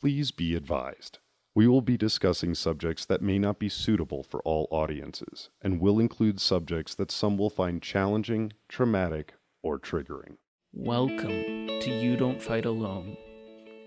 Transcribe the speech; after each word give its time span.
Please 0.00 0.30
be 0.30 0.54
advised. 0.54 1.18
We 1.56 1.66
will 1.66 1.80
be 1.80 1.96
discussing 1.96 2.54
subjects 2.54 3.04
that 3.06 3.20
may 3.20 3.36
not 3.36 3.58
be 3.58 3.68
suitable 3.68 4.22
for 4.22 4.40
all 4.42 4.68
audiences 4.70 5.50
and 5.60 5.80
will 5.80 5.98
include 5.98 6.38
subjects 6.38 6.94
that 6.94 7.10
some 7.10 7.36
will 7.36 7.50
find 7.50 7.82
challenging, 7.82 8.52
traumatic, 8.68 9.34
or 9.60 9.76
triggering. 9.76 10.36
Welcome 10.72 11.66
to 11.80 11.90
You 11.90 12.16
Don't 12.16 12.40
Fight 12.40 12.64
Alone, 12.64 13.16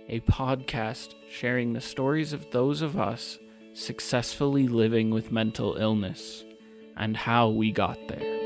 a 0.10 0.20
podcast 0.20 1.14
sharing 1.30 1.72
the 1.72 1.80
stories 1.80 2.34
of 2.34 2.52
those 2.52 2.82
of 2.82 3.00
us 3.00 3.40
successfully 3.74 4.68
living 4.68 5.12
with 5.12 5.32
mental 5.32 5.78
illness 5.78 6.44
and 6.98 7.16
how 7.16 7.48
we 7.48 7.72
got 7.72 7.98
there. 8.10 8.41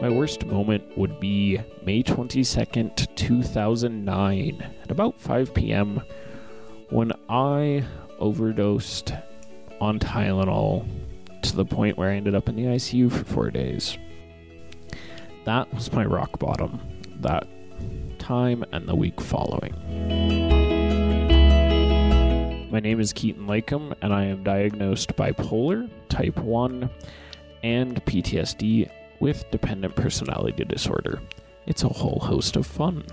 My 0.00 0.08
worst 0.08 0.46
moment 0.46 0.96
would 0.96 1.20
be 1.20 1.60
May 1.84 2.02
22nd, 2.02 3.14
2009, 3.16 4.70
at 4.82 4.90
about 4.90 5.20
5 5.20 5.52
p.m., 5.52 6.00
when 6.88 7.12
I 7.28 7.84
overdosed 8.18 9.12
on 9.78 9.98
Tylenol 9.98 10.88
to 11.42 11.54
the 11.54 11.66
point 11.66 11.98
where 11.98 12.10
I 12.10 12.16
ended 12.16 12.34
up 12.34 12.48
in 12.48 12.56
the 12.56 12.64
ICU 12.64 13.12
for 13.12 13.24
four 13.24 13.50
days. 13.50 13.98
That 15.44 15.70
was 15.74 15.92
my 15.92 16.06
rock 16.06 16.38
bottom, 16.38 16.80
that 17.20 17.46
time 18.18 18.64
and 18.72 18.88
the 18.88 18.96
week 18.96 19.20
following. 19.20 19.74
My 22.70 22.80
name 22.80 23.00
is 23.00 23.12
Keaton 23.12 23.46
Lakem, 23.46 23.94
and 24.00 24.14
I 24.14 24.24
am 24.24 24.44
diagnosed 24.44 25.14
bipolar, 25.14 25.90
type 26.08 26.38
1, 26.38 26.88
and 27.62 28.02
PTSD 28.06 28.90
with 29.20 29.48
dependent 29.50 29.94
personality 29.94 30.64
disorder. 30.64 31.20
It's 31.66 31.84
a 31.84 31.88
whole 31.88 32.18
host 32.20 32.56
of 32.56 32.66
fun. 32.66 33.04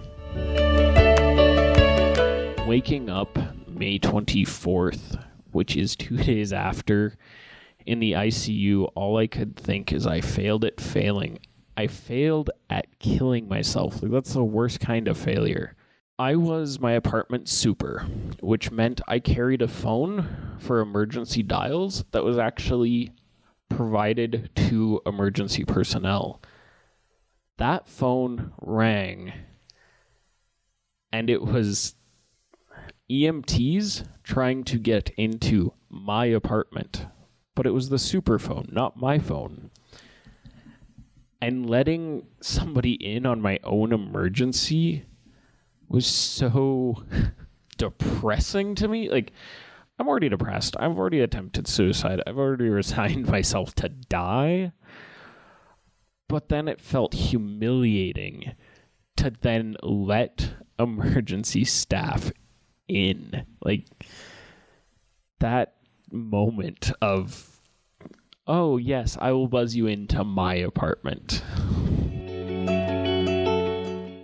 Waking 2.66 3.10
up 3.10 3.38
May 3.68 4.00
24th, 4.00 5.24
which 5.52 5.76
is 5.76 5.96
two 5.96 6.18
days 6.24 6.52
after, 6.52 7.16
in 7.86 8.00
the 8.00 8.14
ICU, 8.14 8.92
all 8.96 9.18
I 9.18 9.28
could 9.28 9.56
think 9.56 9.94
is 9.94 10.08
I 10.08 10.22
failed 10.22 10.66
at 10.66 10.82
failing. 10.82 11.40
I 11.78 11.88
failed 11.88 12.50
at 12.70 13.00
killing 13.00 13.48
myself. 13.48 14.02
Like, 14.02 14.12
that's 14.12 14.34
the 14.34 14.44
worst 14.44 14.80
kind 14.80 15.08
of 15.08 15.18
failure. 15.18 15.76
I 16.20 16.36
was 16.36 16.80
my 16.80 16.94
apartment 16.94 17.48
super, 17.48 18.08
which 18.42 18.72
meant 18.72 19.02
I 19.08 19.20
carried 19.20 19.62
a 19.62 19.68
phone 19.68 20.58
for 20.58 20.80
emergency 20.80 21.44
dials 21.44 22.04
that 22.12 22.24
was 22.24 22.40
actually 22.40 23.12
provided 23.70 24.50
to 24.56 25.02
emergency 25.06 25.64
personnel. 25.64 26.42
That 27.58 27.88
phone 27.88 28.54
rang, 28.62 29.34
and 31.12 31.30
it 31.30 31.42
was 31.42 31.96
EMTs 33.10 34.08
trying 34.24 34.64
to 34.66 34.78
get 34.78 35.10
into 35.18 35.74
my 35.90 36.26
apartment, 36.26 37.08
but 37.56 37.66
it 37.66 37.72
was 37.72 37.90
the 37.90 38.00
super 38.00 38.38
phone, 38.38 38.70
not 38.72 38.98
my 38.98 39.18
phone. 39.18 39.72
And 41.42 41.70
letting 41.70 42.26
somebody 42.42 42.94
in 42.94 43.26
on 43.26 43.42
my 43.42 43.60
own 43.64 43.94
emergency 43.94 45.06
was 45.88 46.06
so 46.06 47.04
depressing 47.78 48.76
to 48.76 48.88
me. 48.88 49.10
Like, 49.10 49.32
I'm 50.00 50.08
already 50.08 50.30
depressed. 50.30 50.76
I've 50.80 50.98
already 50.98 51.22
attempted 51.22 51.68
suicide. 51.68 52.22
I've 52.28 52.38
already 52.38 52.70
resigned 52.70 53.28
myself 53.28 53.74
to 53.76 53.90
die. 53.90 54.72
But 56.28 56.50
then 56.50 56.68
it 56.68 56.82
felt 56.82 57.14
humiliating 57.14 58.54
to 59.16 59.32
then 59.42 59.76
let 59.82 60.52
emergency 60.80 61.66
staff 61.66 62.32
in. 62.88 63.46
Like 63.62 63.86
that 65.40 65.76
moment 66.12 66.92
of, 67.02 67.60
oh, 68.46 68.78
yes, 68.78 69.18
I 69.20 69.32
will 69.32 69.48
buzz 69.48 69.76
you 69.76 69.88
into 69.88 70.24
my 70.24 70.56
apartment. 70.56 71.44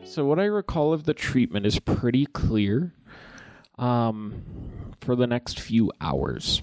So, 0.06 0.26
what 0.26 0.38
I 0.38 0.46
recall 0.46 0.94
of 0.94 1.06
the 1.06 1.16
treatment 1.16 1.66
is 1.66 1.80
pretty 1.80 2.28
clear. 2.28 2.94
Um, 3.84 4.44
for 5.02 5.18
the 5.18 5.28
next 5.28 5.60
few 5.60 5.92
hours. 6.00 6.62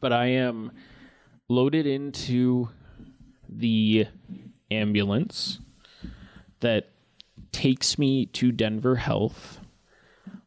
But 0.00 0.12
I 0.12 0.26
am 0.26 0.70
loaded 1.48 1.86
into 1.86 2.68
the 3.48 4.06
ambulance 4.70 5.60
that 6.60 6.90
takes 7.52 7.98
me 7.98 8.26
to 8.26 8.52
Denver 8.52 8.96
Health. 8.96 9.60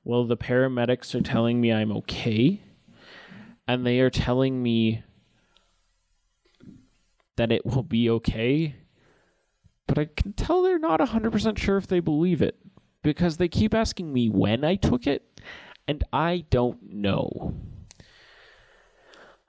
Well, 0.04 0.26
the 0.26 0.38
paramedics 0.38 1.16
are 1.16 1.24
telling 1.24 1.60
me 1.60 1.74
I'm 1.74 1.92
okay, 1.94 2.62
and 3.68 3.84
they 3.84 4.02
are 4.02 4.12
telling 4.12 4.62
me 4.62 5.04
that 7.36 7.52
it 7.52 7.66
will 7.66 7.82
be 7.82 8.12
okay, 8.12 8.76
but 9.88 9.98
I 9.98 10.06
can 10.06 10.34
tell 10.34 10.62
they're 10.62 10.78
not 10.78 11.00
100% 11.00 11.58
sure 11.58 11.78
if 11.78 11.88
they 11.88 12.00
believe 12.00 12.44
it 12.44 12.60
because 13.06 13.38
they 13.38 13.48
keep 13.48 13.76
asking 13.76 14.12
me 14.12 14.30
when 14.30 14.64
I 14.64 14.74
took 14.76 15.06
it 15.06 15.40
and 15.88 16.04
I 16.12 16.46
don't 16.50 16.92
know. 16.92 17.54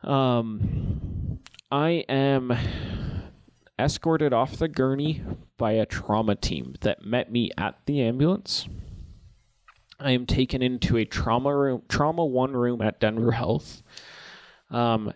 Um, 0.03 1.41
I 1.73 2.05
am 2.07 2.55
escorted 3.79 4.35
off 4.35 4.59
the 4.59 4.69
gurney 4.69 5.23
by 5.57 5.73
a 5.73 5.87
trauma 5.87 6.35
team 6.35 6.75
that 6.83 7.07
met 7.07 7.33
me 7.33 7.51
at 7.57 7.79
the 7.87 8.03
ambulance. 8.03 8.69
I 9.99 10.11
am 10.11 10.27
taken 10.27 10.61
into 10.61 10.99
a 10.99 11.07
trauma 11.07 11.57
room, 11.57 11.81
trauma 11.89 12.27
one 12.27 12.53
room 12.53 12.83
at 12.83 13.01
Denver 13.01 13.33
Health. 13.33 13.83
Um, 14.71 15.15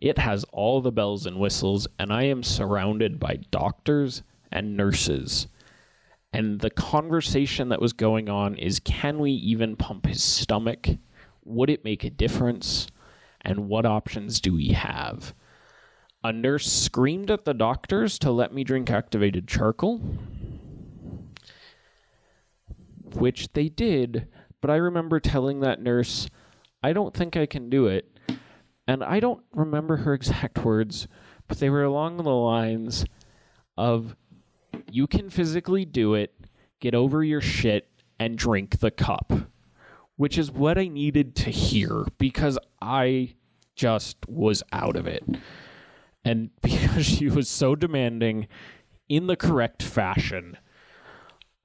it 0.00 0.16
has 0.16 0.46
all 0.50 0.80
the 0.80 0.90
bells 0.90 1.26
and 1.26 1.38
whistles, 1.38 1.86
and 1.98 2.10
I 2.10 2.22
am 2.22 2.42
surrounded 2.42 3.20
by 3.20 3.40
doctors 3.50 4.22
and 4.50 4.78
nurses 4.78 5.46
and 6.32 6.60
the 6.60 6.70
conversation 6.70 7.68
that 7.68 7.80
was 7.80 7.92
going 7.92 8.28
on 8.28 8.54
is 8.56 8.80
can 8.80 9.18
we 9.18 9.32
even 9.32 9.76
pump 9.76 10.06
his 10.06 10.22
stomach? 10.22 10.88
Would 11.44 11.70
it 11.70 11.84
make 11.84 12.04
a 12.04 12.10
difference? 12.10 12.86
And 13.42 13.68
what 13.68 13.84
options 13.84 14.40
do 14.40 14.54
we 14.54 14.68
have? 14.68 15.34
A 16.24 16.32
nurse 16.32 16.70
screamed 16.72 17.30
at 17.30 17.44
the 17.44 17.52
doctors 17.52 18.18
to 18.20 18.30
let 18.30 18.54
me 18.54 18.62
drink 18.62 18.90
activated 18.90 19.48
charcoal, 19.48 19.98
which 23.14 23.52
they 23.52 23.68
did, 23.68 24.28
but 24.60 24.70
I 24.70 24.76
remember 24.76 25.18
telling 25.18 25.60
that 25.60 25.82
nurse, 25.82 26.28
I 26.82 26.92
don't 26.92 27.12
think 27.12 27.36
I 27.36 27.46
can 27.46 27.68
do 27.68 27.88
it. 27.88 28.08
And 28.86 29.02
I 29.04 29.20
don't 29.20 29.42
remember 29.52 29.98
her 29.98 30.14
exact 30.14 30.64
words, 30.64 31.08
but 31.48 31.58
they 31.58 31.70
were 31.70 31.84
along 31.84 32.18
the 32.18 32.30
lines 32.30 33.04
of 33.76 34.16
you 34.90 35.06
can 35.06 35.30
physically 35.30 35.84
do 35.84 36.14
it, 36.14 36.34
get 36.80 36.94
over 36.94 37.22
your 37.22 37.40
shit, 37.40 37.88
and 38.18 38.36
drink 38.36 38.80
the 38.80 38.90
cup. 38.90 39.32
Which 40.16 40.38
is 40.38 40.50
what 40.50 40.78
I 40.78 40.88
needed 40.88 41.34
to 41.36 41.50
hear 41.50 42.04
because 42.18 42.58
I 42.80 43.34
just 43.74 44.16
was 44.28 44.62
out 44.72 44.96
of 44.96 45.06
it. 45.06 45.24
And 46.24 46.50
because 46.62 47.06
she 47.06 47.28
was 47.28 47.48
so 47.48 47.74
demanding 47.74 48.46
in 49.08 49.26
the 49.26 49.36
correct 49.36 49.82
fashion, 49.82 50.56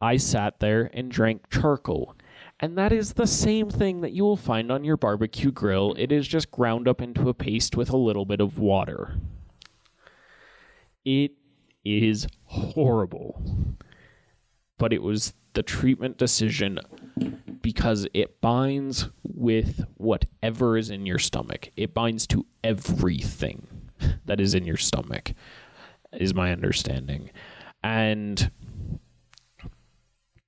I 0.02 0.18
sat 0.18 0.60
there 0.60 0.90
and 0.94 1.12
drank 1.12 1.50
charcoal. 1.50 2.16
And 2.60 2.78
that 2.78 2.92
is 2.92 3.14
the 3.14 3.28
same 3.28 3.70
thing 3.70 4.02
that 4.02 4.14
you 4.14 4.24
will 4.24 4.38
find 4.38 4.72
on 4.72 4.84
your 4.84 4.98
barbecue 4.98 5.52
grill. 5.52 5.96
It 5.98 6.12
is 6.12 6.28
just 6.28 6.50
ground 6.50 6.88
up 6.88 7.02
into 7.02 7.30
a 7.30 7.34
paste 7.34 7.78
with 7.78 7.92
a 7.92 7.98
little 7.98 8.26
bit 8.26 8.42
of 8.42 8.58
water. 8.58 9.16
It 11.06 11.32
is 11.88 12.28
horrible. 12.46 13.42
But 14.78 14.94
it 14.94 15.02
was 15.02 15.34
the 15.54 15.64
treatment 15.64 16.18
decision 16.18 16.80
because 17.62 18.08
it 18.14 18.40
binds 18.42 19.10
with 19.24 19.84
whatever 19.96 20.78
is 20.78 20.90
in 20.90 21.06
your 21.06 21.20
stomach. 21.20 21.70
It 21.76 21.94
binds 21.94 22.28
to 22.28 22.46
everything 22.64 23.68
that 24.26 24.40
is 24.40 24.54
in 24.54 24.66
your 24.66 24.78
stomach, 24.78 25.34
is 26.14 26.34
my 26.34 26.52
understanding. 26.52 27.32
And 27.84 28.52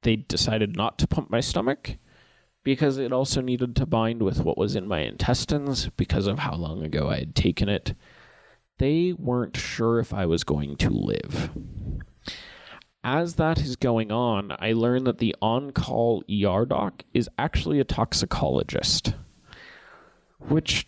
they 0.03 0.15
decided 0.15 0.75
not 0.75 0.97
to 0.99 1.07
pump 1.07 1.29
my 1.29 1.39
stomach 1.39 1.97
because 2.63 2.97
it 2.97 3.11
also 3.11 3.41
needed 3.41 3.75
to 3.75 3.85
bind 3.85 4.21
with 4.21 4.41
what 4.41 4.57
was 4.57 4.75
in 4.75 4.87
my 4.87 4.99
intestines 4.99 5.89
because 5.97 6.27
of 6.27 6.39
how 6.39 6.55
long 6.55 6.83
ago 6.83 7.09
I 7.09 7.19
had 7.19 7.35
taken 7.35 7.69
it 7.69 7.95
they 8.79 9.13
weren't 9.13 9.55
sure 9.55 9.99
if 9.99 10.13
I 10.13 10.25
was 10.25 10.43
going 10.43 10.75
to 10.77 10.89
live. 10.89 11.51
As 13.03 13.35
that 13.35 13.59
is 13.59 13.75
going 13.75 14.11
on, 14.11 14.55
I 14.59 14.73
learn 14.73 15.05
that 15.05 15.19
the 15.19 15.35
on 15.41 15.71
call 15.71 16.23
ER 16.29 16.65
doc 16.65 17.03
is 17.13 17.29
actually 17.37 17.79
a 17.79 17.85
toxicologist, 17.85 19.13
which 20.39 20.87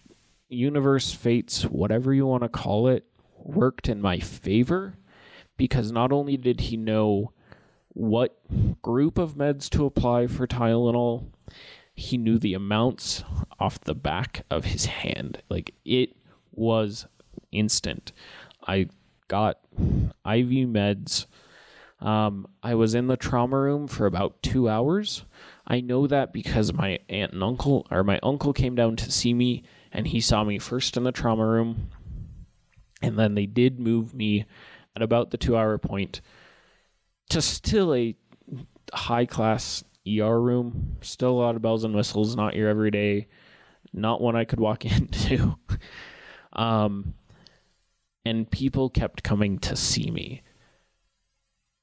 universe 0.49 1.13
fates, 1.13 1.63
whatever 1.63 2.13
you 2.13 2.25
want 2.25 2.43
to 2.43 2.49
call 2.49 2.88
it, 2.88 3.05
worked 3.38 3.88
in 3.88 4.01
my 4.01 4.19
favor 4.19 4.97
because 5.55 5.91
not 5.91 6.11
only 6.11 6.35
did 6.35 6.59
he 6.61 6.75
know 6.77 7.31
what 7.93 8.38
group 8.81 9.17
of 9.17 9.35
meds 9.35 9.69
to 9.69 9.85
apply 9.85 10.27
for 10.27 10.47
Tylenol. 10.47 11.25
He 11.93 12.17
knew 12.17 12.39
the 12.39 12.53
amounts 12.53 13.23
off 13.59 13.79
the 13.81 13.95
back 13.95 14.45
of 14.49 14.65
his 14.65 14.85
hand. 14.85 15.41
Like 15.49 15.73
it 15.85 16.15
was 16.51 17.07
instant. 17.51 18.12
I 18.68 18.88
got 19.27 19.59
IV 19.75 20.68
meds. 20.68 21.25
Um, 22.00 22.48
I 22.63 22.75
was 22.75 22.95
in 22.95 23.07
the 23.07 23.18
trauma 23.18 23.59
room 23.59 23.88
for 23.88 24.06
about 24.06 24.42
two 24.42 24.68
hours. 24.68 25.24
I 25.68 25.81
know 25.81 26.07
that 26.07 26.33
because 26.33 26.74
my 26.74 27.00
aunt 27.09 27.33
and 27.33 27.44
uncle, 27.44 27.86
or 27.92 28.03
my 28.03 28.19
uncle 28.24 28.53
came 28.53 28.75
down 28.75 28.95
to 28.98 29.12
see 29.12 29.33
me, 29.33 29.63
and 29.92 30.07
he 30.07 30.19
saw 30.19 30.44
me 30.44 30.57
first 30.57 30.98
in 30.98 31.03
the 31.03 31.12
trauma 31.12 31.45
room. 31.45 31.89
And 33.01 33.18
then 33.18 33.36
they 33.36 33.45
did 33.45 33.80
move 33.80 34.13
me 34.13 34.45
at 34.95 35.01
about 35.01 35.31
the 35.31 35.38
two 35.38 35.56
hour 35.56 35.77
point 35.77 36.21
to 37.30 37.42
still 37.42 37.94
a 37.94 38.15
high 38.94 39.25
class 39.25 39.83
ER 40.07 40.39
room. 40.39 40.98
Still 41.01 41.31
a 41.31 41.39
lot 41.42 41.56
of 41.56 41.62
bells 41.62 41.83
and 41.83 41.95
whistles, 41.95 42.36
not 42.36 42.56
your 42.56 42.69
everyday, 42.69 43.27
not 43.94 44.21
one 44.21 44.36
I 44.36 44.45
could 44.45 44.59
walk 44.59 44.86
into. 44.86 45.56
um, 46.53 47.13
and 48.25 48.50
people 48.50 48.89
kept 48.89 49.23
coming 49.23 49.57
to 49.59 49.75
see 49.75 50.12
me, 50.12 50.41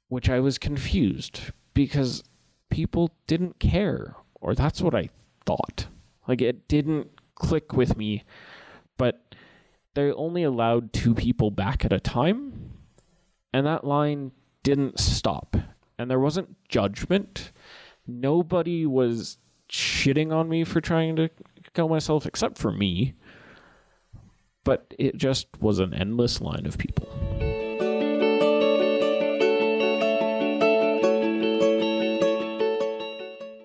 which 0.08 0.28
I 0.28 0.40
was 0.40 0.58
confused 0.58 1.52
because 1.74 2.22
people 2.70 3.12
didn't 3.26 3.58
care, 3.58 4.16
or 4.40 4.54
that's 4.54 4.80
what 4.80 4.94
I 4.94 5.10
thought. 5.46 5.86
Like 6.26 6.40
it 6.40 6.68
didn't 6.68 7.10
click 7.34 7.72
with 7.72 7.96
me, 7.96 8.24
but 8.96 9.34
they 9.94 10.12
only 10.12 10.42
allowed 10.42 10.92
two 10.92 11.14
people 11.14 11.50
back 11.50 11.84
at 11.84 11.92
a 11.92 12.00
time, 12.00 12.72
and 13.52 13.66
that 13.66 13.84
line 13.84 14.32
didn't 14.62 15.00
stop. 15.00 15.56
And 15.98 16.10
there 16.10 16.20
wasn't 16.20 16.56
judgment. 16.68 17.50
Nobody 18.06 18.86
was 18.86 19.38
shitting 19.68 20.32
on 20.32 20.48
me 20.48 20.64
for 20.64 20.80
trying 20.80 21.16
to 21.16 21.30
kill 21.74 21.88
myself, 21.88 22.26
except 22.26 22.58
for 22.58 22.70
me. 22.70 23.14
But 24.68 24.92
it 24.98 25.16
just 25.16 25.46
was 25.60 25.78
an 25.78 25.94
endless 25.94 26.42
line 26.42 26.66
of 26.66 26.76
people. 26.76 27.08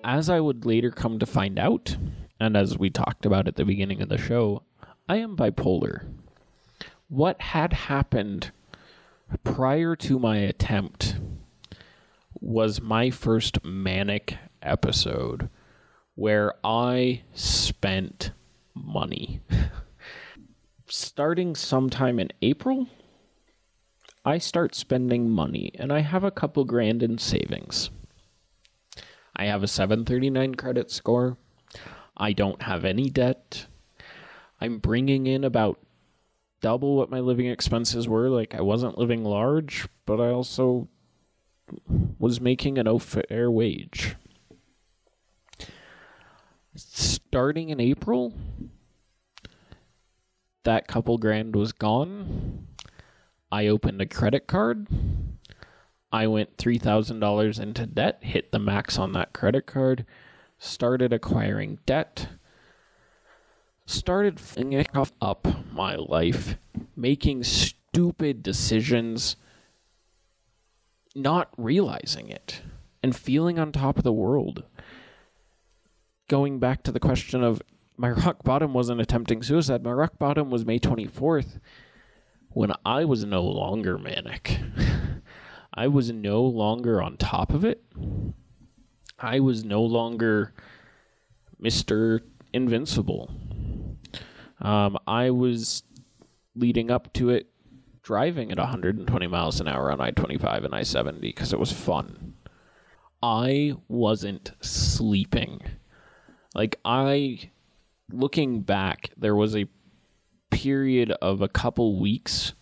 As 0.02 0.30
I 0.30 0.40
would 0.40 0.64
later 0.64 0.90
come 0.90 1.18
to 1.18 1.26
find 1.26 1.58
out, 1.58 1.98
and 2.40 2.56
as 2.56 2.78
we 2.78 2.88
talked 2.88 3.26
about 3.26 3.46
at 3.46 3.56
the 3.56 3.66
beginning 3.66 4.00
of 4.00 4.08
the 4.08 4.16
show, 4.16 4.62
I 5.06 5.16
am 5.16 5.36
bipolar. 5.36 6.06
What 7.08 7.38
had 7.38 7.74
happened 7.74 8.52
prior 9.42 9.94
to 9.96 10.18
my 10.18 10.38
attempt 10.38 11.16
was 12.40 12.80
my 12.80 13.10
first 13.10 13.62
manic 13.62 14.38
episode 14.62 15.50
where 16.14 16.54
I 16.64 17.24
spent 17.34 18.30
money. 18.74 19.42
Starting 20.86 21.54
sometime 21.54 22.18
in 22.18 22.28
April, 22.42 22.88
I 24.24 24.38
start 24.38 24.74
spending 24.74 25.30
money 25.30 25.70
and 25.74 25.92
I 25.92 26.00
have 26.00 26.24
a 26.24 26.30
couple 26.30 26.64
grand 26.64 27.02
in 27.02 27.18
savings. 27.18 27.90
I 29.36 29.46
have 29.46 29.62
a 29.62 29.68
739 29.68 30.54
credit 30.54 30.90
score. 30.90 31.36
I 32.16 32.32
don't 32.32 32.62
have 32.62 32.84
any 32.84 33.08
debt. 33.08 33.66
I'm 34.60 34.78
bringing 34.78 35.26
in 35.26 35.42
about 35.42 35.80
double 36.60 36.96
what 36.96 37.10
my 37.10 37.20
living 37.20 37.46
expenses 37.46 38.08
were. 38.08 38.28
Like 38.28 38.54
I 38.54 38.60
wasn't 38.60 38.98
living 38.98 39.24
large, 39.24 39.88
but 40.06 40.20
I 40.20 40.28
also 40.28 40.88
was 42.18 42.40
making 42.40 42.78
an 42.78 42.98
fair 42.98 43.50
wage. 43.50 44.16
Starting 46.76 47.70
in 47.70 47.80
April, 47.80 48.34
that 50.64 50.88
couple 50.88 51.18
grand 51.18 51.54
was 51.54 51.72
gone. 51.72 52.66
I 53.52 53.66
opened 53.66 54.00
a 54.00 54.06
credit 54.06 54.46
card. 54.46 54.88
I 56.10 56.26
went 56.26 56.56
$3,000 56.56 57.60
into 57.60 57.86
debt, 57.86 58.18
hit 58.22 58.52
the 58.52 58.58
max 58.58 58.98
on 58.98 59.12
that 59.12 59.32
credit 59.32 59.66
card, 59.66 60.06
started 60.58 61.12
acquiring 61.12 61.78
debt, 61.86 62.28
started 63.86 64.38
flinging 64.38 64.86
up 65.20 65.46
my 65.72 65.96
life, 65.96 66.56
making 66.96 67.42
stupid 67.42 68.42
decisions, 68.42 69.36
not 71.14 71.50
realizing 71.56 72.28
it, 72.28 72.62
and 73.02 73.14
feeling 73.14 73.58
on 73.58 73.72
top 73.72 73.98
of 73.98 74.04
the 74.04 74.12
world. 74.12 74.62
Going 76.28 76.58
back 76.58 76.82
to 76.84 76.92
the 76.92 77.00
question 77.00 77.42
of 77.42 77.60
my 77.96 78.10
rock 78.10 78.42
bottom 78.42 78.74
wasn't 78.74 79.00
attempting 79.00 79.42
suicide, 79.42 79.82
my 79.82 79.92
rock 79.92 80.18
bottom 80.18 80.50
was 80.50 80.64
May 80.64 80.78
24th 80.78 81.60
when 82.50 82.72
I 82.84 83.04
was 83.04 83.24
no 83.24 83.42
longer 83.42 83.98
manic. 83.98 84.60
I 85.74 85.88
was 85.88 86.12
no 86.12 86.42
longer 86.42 87.02
on 87.02 87.16
top 87.16 87.52
of 87.52 87.64
it. 87.64 87.84
I 89.18 89.40
was 89.40 89.64
no 89.64 89.82
longer 89.82 90.52
Mr. 91.60 92.20
Invincible. 92.52 93.30
Um, 94.60 94.96
I 95.06 95.30
was 95.30 95.82
leading 96.54 96.90
up 96.90 97.12
to 97.14 97.30
it 97.30 97.48
driving 98.02 98.52
at 98.52 98.58
120 98.58 99.26
miles 99.26 99.60
an 99.60 99.66
hour 99.66 99.90
on 99.90 100.00
I 100.00 100.10
25 100.10 100.64
and 100.64 100.74
I 100.74 100.82
70 100.82 101.20
because 101.20 101.52
it 101.52 101.58
was 101.58 101.72
fun. 101.72 102.34
I 103.22 103.74
wasn't 103.88 104.52
sleeping. 104.60 105.62
Like, 106.54 106.78
I, 106.84 107.50
looking 108.12 108.60
back, 108.60 109.10
there 109.16 109.34
was 109.34 109.56
a 109.56 109.68
period 110.50 111.10
of 111.22 111.42
a 111.42 111.48
couple 111.48 111.98
weeks 111.98 112.54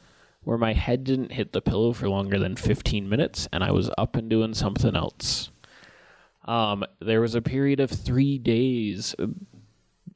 where 0.43 0.59
my 0.59 0.73
head 0.73 1.05
didn't 1.05 1.33
hit 1.33 1.53
the 1.53 1.63
pillow 1.63 1.93
for 1.93 2.09
longer 2.09 2.39
than 2.39 2.57
15 2.57 3.09
minutes 3.09 3.49
and 3.53 3.63
I 3.63 3.71
was 3.71 3.91
up 3.97 4.17
and 4.17 4.29
doing 4.29 4.55
something 4.55 4.97
else. 4.97 5.51
Um, 6.45 6.85
there 7.01 7.21
was 7.21 7.35
a 7.35 7.43
period 7.43 7.79
of 7.79 7.91
three 7.91 8.39
days 8.39 9.15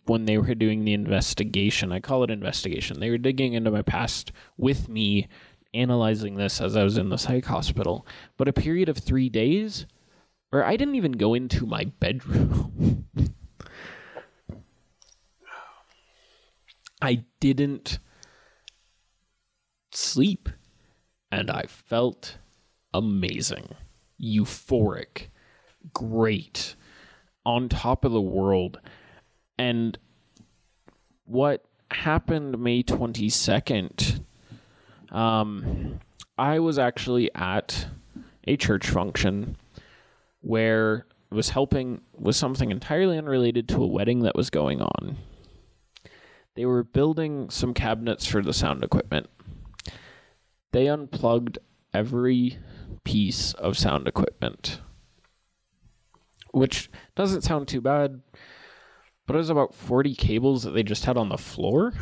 when 0.06 0.25
they 0.25 0.38
were 0.38 0.55
doing 0.55 0.84
the 0.84 0.94
investigation. 0.94 1.93
I 1.93 2.00
call 2.00 2.25
it 2.25 2.31
investigation. 2.31 2.99
They 2.99 3.11
were 3.11 3.19
digging 3.19 3.52
into 3.52 3.70
my 3.70 3.82
past 3.82 4.32
with 4.56 4.88
me, 4.88 5.28
analyzing 5.75 6.37
this 6.37 6.61
as 6.61 6.76
I 6.76 6.82
was 6.82 6.99
in 6.99 7.11
the 7.11 7.19
psych 7.19 7.44
hospital. 7.44 8.06
But 8.37 8.49
a 8.49 8.52
period 8.52 8.88
of 8.88 8.99
three 8.99 9.28
days 9.28 9.87
where 10.50 10.64
I 10.64 10.76
didn't 10.76 10.94
even 10.96 11.12
go 11.12 11.35
into 11.35 11.66
my 11.66 11.85
bedroom. 11.85 13.06
I 17.06 17.22
didn't 17.38 18.00
sleep. 19.92 20.48
And 21.30 21.52
I 21.52 21.62
felt 21.68 22.38
amazing, 22.92 23.76
euphoric, 24.20 25.28
great, 25.92 26.75
on 27.44 27.68
top 27.68 28.04
of 28.04 28.10
the 28.10 28.20
world. 28.20 28.80
And 29.56 29.96
what 31.26 31.64
happened 31.92 32.58
May 32.58 32.82
22nd, 32.82 34.25
um, 35.12 36.00
I 36.36 36.58
was 36.58 36.76
actually 36.76 37.32
at 37.36 37.86
a 38.48 38.56
church 38.56 38.88
function 38.88 39.56
where 40.40 41.06
was 41.30 41.50
helping 41.50 42.00
with 42.18 42.34
something 42.34 42.72
entirely 42.72 43.16
unrelated 43.16 43.68
to 43.68 43.82
a 43.84 43.86
wedding 43.86 44.22
that 44.22 44.34
was 44.34 44.50
going 44.50 44.80
on. 44.80 45.18
They 46.56 46.66
were 46.66 46.82
building 46.82 47.50
some 47.50 47.75
cabinets 47.75 48.26
for 48.26 48.42
the 48.42 48.52
sound 48.52 48.82
equipment 48.82 49.28
they 50.76 50.88
unplugged 50.88 51.58
every 51.94 52.58
piece 53.02 53.54
of 53.54 53.78
sound 53.78 54.06
equipment, 54.06 54.82
which 56.50 56.90
doesn't 57.14 57.40
sound 57.40 57.66
too 57.66 57.80
bad, 57.80 58.20
but 59.26 59.36
it 59.36 59.38
was 59.38 59.48
about 59.48 59.75
40 59.75 60.14
cables 60.14 60.64
that 60.64 60.72
they 60.72 60.82
just 60.82 61.06
had 61.06 61.16
on 61.16 61.30
the 61.30 61.38
floor. 61.38 61.94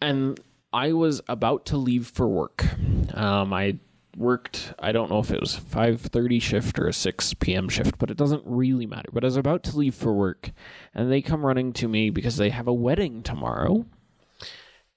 And 0.00 0.40
I 0.72 0.92
was 0.92 1.20
about 1.28 1.66
to 1.66 1.76
leave 1.76 2.06
for 2.06 2.26
work. 2.26 2.64
Um, 3.12 3.52
I 3.52 3.78
worked 4.16 4.72
i 4.78 4.92
don't 4.92 5.10
know 5.10 5.18
if 5.18 5.30
it 5.30 5.40
was 5.40 5.58
5.30 5.58 6.40
shift 6.40 6.78
or 6.78 6.88
a 6.88 6.92
6 6.92 7.34
p.m 7.34 7.68
shift 7.68 7.98
but 7.98 8.10
it 8.10 8.16
doesn't 8.16 8.42
really 8.46 8.86
matter 8.86 9.10
but 9.12 9.24
i 9.24 9.26
was 9.26 9.36
about 9.36 9.62
to 9.64 9.76
leave 9.76 9.94
for 9.94 10.12
work 10.12 10.50
and 10.94 11.12
they 11.12 11.20
come 11.20 11.44
running 11.44 11.72
to 11.74 11.86
me 11.86 12.10
because 12.10 12.36
they 12.36 12.50
have 12.50 12.66
a 12.66 12.72
wedding 12.72 13.22
tomorrow 13.22 13.84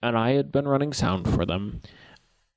and 0.01 0.17
I 0.17 0.31
had 0.31 0.51
been 0.51 0.67
running 0.67 0.93
sound 0.93 1.27
for 1.27 1.45
them, 1.45 1.81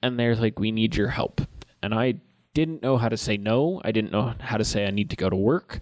and 0.03 0.19
they're 0.19 0.37
like, 0.37 0.59
"We 0.59 0.71
need 0.71 0.97
your 0.97 1.09
help," 1.09 1.41
and 1.83 1.95
I 1.95 2.15
didn't 2.55 2.83
know 2.83 2.97
how 2.97 3.09
to 3.09 3.17
say 3.17 3.37
no. 3.37 3.81
I 3.85 3.93
didn't 3.93 4.13
know 4.13 4.35
how 4.39 4.57
to 4.57 4.65
say 4.65 4.87
I 4.87 4.91
need 4.91 5.11
to 5.11 5.17
go 5.17 5.31
to 5.31 5.37
work. 5.37 5.81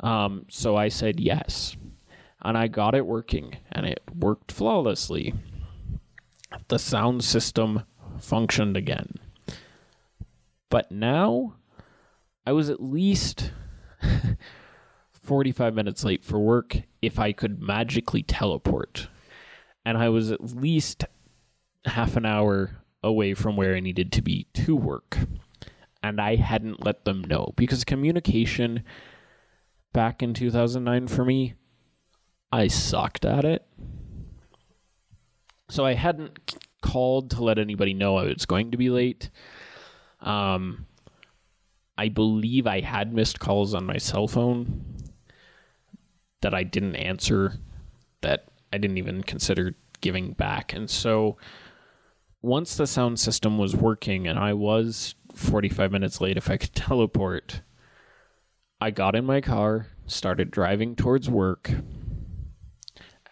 Um, 0.00 0.46
so 0.48 0.76
I 0.76 0.88
said 0.88 1.20
yes, 1.20 1.76
and 2.42 2.56
I 2.56 2.68
got 2.68 2.94
it 2.94 3.06
working, 3.06 3.56
and 3.70 3.86
it 3.86 4.02
worked 4.14 4.52
flawlessly. 4.52 5.34
The 6.68 6.78
sound 6.78 7.24
system 7.24 7.84
functioned 8.18 8.76
again. 8.76 9.14
But 10.70 10.90
now 10.90 11.54
I 12.46 12.52
was 12.52 12.70
at 12.70 12.82
least 12.82 13.52
45 15.12 15.74
minutes 15.74 16.04
late 16.04 16.24
for 16.24 16.38
work 16.38 16.82
if 17.02 17.18
I 17.18 17.32
could 17.32 17.60
magically 17.60 18.22
teleport. 18.22 19.08
And 19.84 19.96
I 19.98 20.08
was 20.08 20.30
at 20.30 20.56
least 20.56 21.04
half 21.84 22.16
an 22.16 22.26
hour 22.26 22.82
away 23.02 23.34
from 23.34 23.56
where 23.56 23.74
I 23.74 23.80
needed 23.80 24.12
to 24.12 24.22
be 24.22 24.46
to 24.54 24.76
work. 24.76 25.18
And 26.02 26.20
I 26.20 26.36
hadn't 26.36 26.84
let 26.84 27.04
them 27.04 27.22
know 27.22 27.52
because 27.56 27.84
communication 27.84 28.84
back 29.92 30.22
in 30.22 30.34
2009 30.34 31.08
for 31.08 31.24
me, 31.24 31.54
I 32.52 32.68
sucked 32.68 33.24
at 33.24 33.44
it. 33.44 33.66
So 35.68 35.84
I 35.84 35.94
hadn't 35.94 36.56
called 36.82 37.30
to 37.32 37.44
let 37.44 37.58
anybody 37.58 37.92
know 37.92 38.16
I 38.16 38.24
was 38.24 38.46
going 38.46 38.70
to 38.70 38.78
be 38.78 38.90
late. 38.90 39.30
Um, 40.20 40.86
I 41.96 42.08
believe 42.08 42.66
I 42.66 42.80
had 42.80 43.12
missed 43.12 43.40
calls 43.40 43.74
on 43.74 43.84
my 43.84 43.98
cell 43.98 44.28
phone 44.28 44.84
that 46.40 46.54
I 46.54 46.62
didn't 46.62 46.96
answer, 46.96 47.54
that 48.20 48.46
I 48.72 48.78
didn't 48.78 48.98
even 48.98 49.22
consider 49.22 49.74
giving 50.00 50.32
back. 50.32 50.72
And 50.72 50.88
so 50.88 51.36
once 52.42 52.76
the 52.76 52.86
sound 52.86 53.18
system 53.18 53.58
was 53.58 53.74
working 53.74 54.28
and 54.28 54.38
I 54.38 54.52
was 54.52 55.14
45 55.34 55.90
minutes 55.90 56.20
late 56.20 56.36
if 56.36 56.50
I 56.50 56.56
could 56.56 56.74
teleport, 56.74 57.62
I 58.80 58.90
got 58.90 59.16
in 59.16 59.24
my 59.24 59.40
car, 59.40 59.88
started 60.06 60.50
driving 60.50 60.94
towards 60.94 61.28
work, 61.28 61.70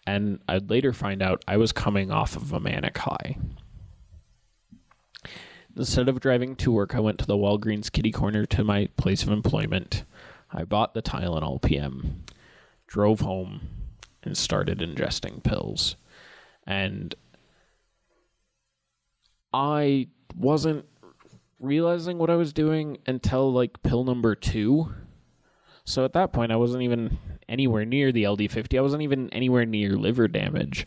and 0.07 0.41
I'd 0.49 0.71
later 0.71 0.93
find 0.93 1.23
out 1.23 1.45
I 1.47 1.57
was 1.57 1.73
coming 1.73 2.11
off 2.11 2.37
of 2.37 2.53
a 2.53 2.61
manic 2.61 2.99
high. 2.99 3.39
Instead 5.77 6.09
of 6.09 6.21
driving 6.21 6.57
to 6.57 6.73
work, 6.73 6.95
I 6.95 7.01
went 7.01 7.19
to 7.19 7.27
the 7.27 7.37
Walgreens 7.37 7.93
kitty 7.93 8.11
corner 8.11 8.47
to 8.47 8.65
my 8.65 8.89
place 8.97 9.23
of 9.23 9.29
employment. 9.29 10.05
I 10.51 10.65
bought 10.65 10.95
the 10.95 11.03
Tylenol 11.03 11.61
PM, 11.61 12.25
drove 12.87 13.21
home, 13.21 13.61
and 14.23 14.37
started 14.37 14.79
ingesting 14.79 15.43
pills. 15.43 15.97
And 16.67 17.15
I 19.53 20.09
wasn't 20.35 20.87
realizing 21.61 22.19
what 22.19 22.31
I 22.31 22.37
was 22.37 22.53
doing 22.53 22.99
until 23.07 23.53
like 23.53 23.83
pill 23.83 24.05
number 24.05 24.35
two. 24.35 24.93
So 25.85 26.05
at 26.05 26.15
that 26.15 26.33
point, 26.33 26.53
I 26.53 26.57
wasn't 26.57 26.83
even 26.83 27.19
anywhere 27.49 27.85
near 27.85 28.13
the 28.13 28.25
LD50. 28.25 28.79
I 28.79 28.83
wasn't 28.83 29.03
even 29.03 29.31
anywhere 29.31 29.67
near 29.67 29.93
liver 29.93 30.27
damage. 30.27 30.87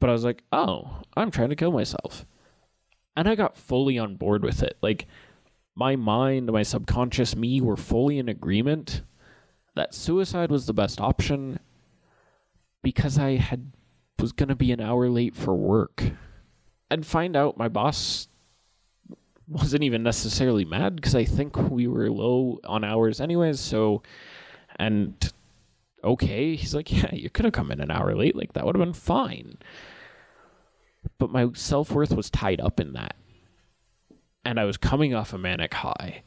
But 0.00 0.08
I 0.10 0.12
was 0.12 0.24
like, 0.24 0.42
oh, 0.50 1.02
I'm 1.14 1.30
trying 1.30 1.50
to 1.50 1.56
kill 1.56 1.72
myself. 1.72 2.24
And 3.16 3.28
I 3.28 3.34
got 3.34 3.56
fully 3.56 3.98
on 3.98 4.16
board 4.16 4.42
with 4.42 4.62
it. 4.62 4.76
Like, 4.80 5.06
my 5.74 5.96
mind, 5.96 6.50
my 6.50 6.62
subconscious 6.62 7.36
me 7.36 7.60
were 7.60 7.76
fully 7.76 8.18
in 8.18 8.28
agreement 8.28 9.02
that 9.74 9.94
suicide 9.94 10.50
was 10.50 10.66
the 10.66 10.74
best 10.74 11.00
option 11.00 11.58
because 12.82 13.18
I 13.18 13.36
had 13.36 13.72
was 14.18 14.32
going 14.32 14.50
to 14.50 14.54
be 14.54 14.70
an 14.70 14.80
hour 14.80 15.08
late 15.08 15.34
for 15.34 15.54
work. 15.54 16.12
I'd 16.90 17.06
find 17.06 17.36
out 17.36 17.56
my 17.56 17.68
boss 17.68 18.28
wasn't 19.48 19.82
even 19.82 20.02
necessarily 20.02 20.64
mad 20.64 20.96
because 20.96 21.14
I 21.14 21.24
think 21.24 21.56
we 21.56 21.88
were 21.88 22.10
low 22.10 22.60
on 22.64 22.84
hours 22.84 23.20
anyways. 23.20 23.58
So, 23.58 24.02
and 24.76 25.32
okay, 26.04 26.54
he's 26.54 26.74
like, 26.74 26.92
yeah, 26.92 27.12
you 27.12 27.30
could 27.30 27.44
have 27.44 27.54
come 27.54 27.72
in 27.72 27.80
an 27.80 27.90
hour 27.90 28.14
late. 28.14 28.36
Like 28.36 28.52
that 28.52 28.64
would 28.64 28.76
have 28.76 28.84
been 28.84 28.92
fine. 28.92 29.58
But 31.18 31.30
my 31.30 31.48
self 31.54 31.90
worth 31.90 32.14
was 32.14 32.30
tied 32.30 32.60
up 32.60 32.80
in 32.80 32.92
that, 32.92 33.16
and 34.44 34.58
I 34.58 34.64
was 34.64 34.76
coming 34.76 35.14
off 35.14 35.32
a 35.32 35.38
manic 35.38 35.74
high. 35.74 36.22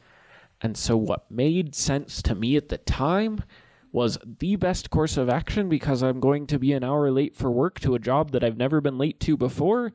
And 0.61 0.77
so, 0.77 0.97
what 0.97 1.29
made 1.29 1.75
sense 1.75 2.21
to 2.23 2.35
me 2.35 2.55
at 2.55 2.69
the 2.69 2.77
time 2.77 3.43
was 3.91 4.17
the 4.25 4.57
best 4.57 4.89
course 4.89 5.15
of 5.15 5.29
action 5.29 5.69
because 5.69 6.03
I'm 6.03 6.19
going 6.19 6.47
to 6.47 6.59
be 6.59 6.73
an 6.73 6.83
hour 6.83 7.09
late 7.11 7.35
for 7.35 7.49
work 7.49 7.79
to 7.79 7.95
a 7.95 7.99
job 7.99 8.31
that 8.31 8.43
I've 8.43 8.57
never 8.57 8.81
been 8.81 8.97
late 8.97 9.19
to 9.21 9.37
before 9.37 9.93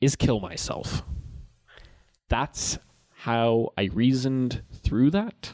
is 0.00 0.16
kill 0.16 0.40
myself. 0.40 1.04
That's 2.28 2.78
how 3.10 3.72
I 3.78 3.84
reasoned 3.92 4.62
through 4.72 5.10
that. 5.10 5.52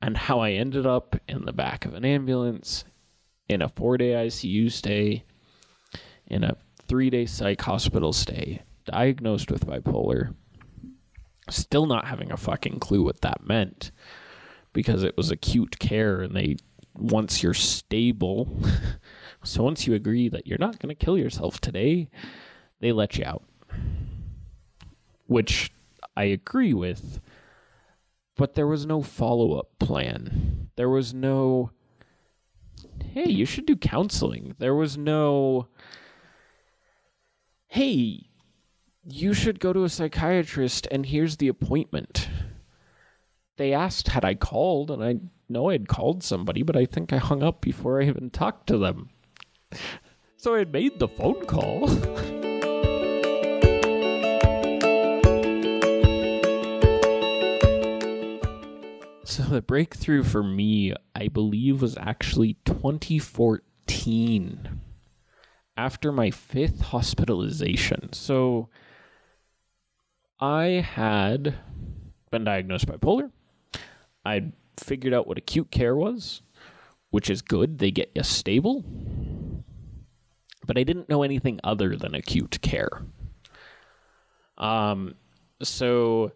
And 0.00 0.16
how 0.16 0.40
I 0.40 0.52
ended 0.52 0.86
up 0.86 1.16
in 1.28 1.44
the 1.44 1.52
back 1.52 1.84
of 1.84 1.92
an 1.92 2.04
ambulance, 2.04 2.84
in 3.48 3.60
a 3.60 3.68
four 3.68 3.98
day 3.98 4.12
ICU 4.12 4.72
stay, 4.72 5.24
in 6.26 6.44
a 6.44 6.56
three 6.86 7.10
day 7.10 7.26
psych 7.26 7.60
hospital 7.60 8.12
stay, 8.12 8.62
diagnosed 8.84 9.50
with 9.50 9.66
bipolar, 9.66 10.34
still 11.50 11.86
not 11.86 12.06
having 12.06 12.30
a 12.30 12.36
fucking 12.36 12.78
clue 12.78 13.02
what 13.02 13.20
that 13.20 13.46
meant 13.46 13.90
because 14.72 15.02
it 15.02 15.16
was 15.16 15.30
acute 15.30 15.78
care 15.78 16.20
and 16.20 16.36
they 16.36 16.56
once 16.94 17.42
you're 17.42 17.54
stable 17.54 18.48
so 19.44 19.62
once 19.62 19.86
you 19.86 19.94
agree 19.94 20.28
that 20.28 20.46
you're 20.46 20.58
not 20.58 20.78
going 20.78 20.88
to 20.94 21.04
kill 21.04 21.16
yourself 21.16 21.60
today 21.60 22.08
they 22.80 22.92
let 22.92 23.16
you 23.16 23.24
out. 23.24 23.44
Which 25.26 25.72
i 26.16 26.24
agree 26.24 26.74
with 26.74 27.20
but 28.36 28.54
there 28.54 28.66
was 28.66 28.84
no 28.84 29.02
follow-up 29.02 29.78
plan. 29.78 30.68
There 30.76 30.90
was 30.90 31.14
no 31.14 31.70
hey 33.12 33.30
you 33.30 33.46
should 33.46 33.66
do 33.66 33.76
counseling. 33.76 34.54
There 34.58 34.74
was 34.74 34.98
no 34.98 35.68
hey 37.76 38.30
you 39.04 39.34
should 39.34 39.60
go 39.60 39.74
to 39.74 39.84
a 39.84 39.88
psychiatrist 39.88 40.88
and 40.90 41.06
here's 41.06 41.36
the 41.36 41.46
appointment 41.46 42.28
they 43.56 43.72
asked 43.72 44.08
had 44.08 44.24
I 44.24 44.34
called, 44.34 44.90
and 44.90 45.04
I 45.04 45.18
know 45.48 45.70
I'd 45.70 45.88
called 45.88 46.22
somebody, 46.22 46.62
but 46.62 46.76
I 46.76 46.84
think 46.84 47.12
I 47.12 47.16
hung 47.18 47.42
up 47.42 47.60
before 47.60 48.00
I 48.00 48.06
even 48.06 48.30
talked 48.30 48.68
to 48.68 48.78
them. 48.78 49.10
So 50.38 50.54
I 50.54 50.58
had 50.58 50.70
made 50.70 50.98
the 50.98 51.08
phone 51.08 51.46
call. 51.46 51.88
so 59.24 59.42
the 59.44 59.62
breakthrough 59.62 60.22
for 60.22 60.42
me, 60.42 60.92
I 61.14 61.28
believe, 61.28 61.80
was 61.80 61.96
actually 61.96 62.58
2014 62.66 64.75
after 65.76 66.10
my 66.12 66.30
fifth 66.30 66.80
hospitalization. 66.80 68.12
So 68.12 68.68
I 70.40 70.64
had 70.86 71.54
been 72.30 72.44
diagnosed 72.44 72.86
bipolar. 72.86 73.30
I 74.24 74.52
figured 74.78 75.14
out 75.14 75.26
what 75.26 75.38
acute 75.38 75.70
care 75.70 75.94
was, 75.94 76.42
which 77.10 77.30
is 77.30 77.42
good. 77.42 77.78
They 77.78 77.90
get 77.90 78.10
you 78.14 78.22
stable. 78.22 78.84
But 80.66 80.78
I 80.78 80.82
didn't 80.82 81.08
know 81.08 81.22
anything 81.22 81.60
other 81.62 81.96
than 81.96 82.14
acute 82.14 82.60
care. 82.60 83.02
Um, 84.58 85.14
so 85.62 86.32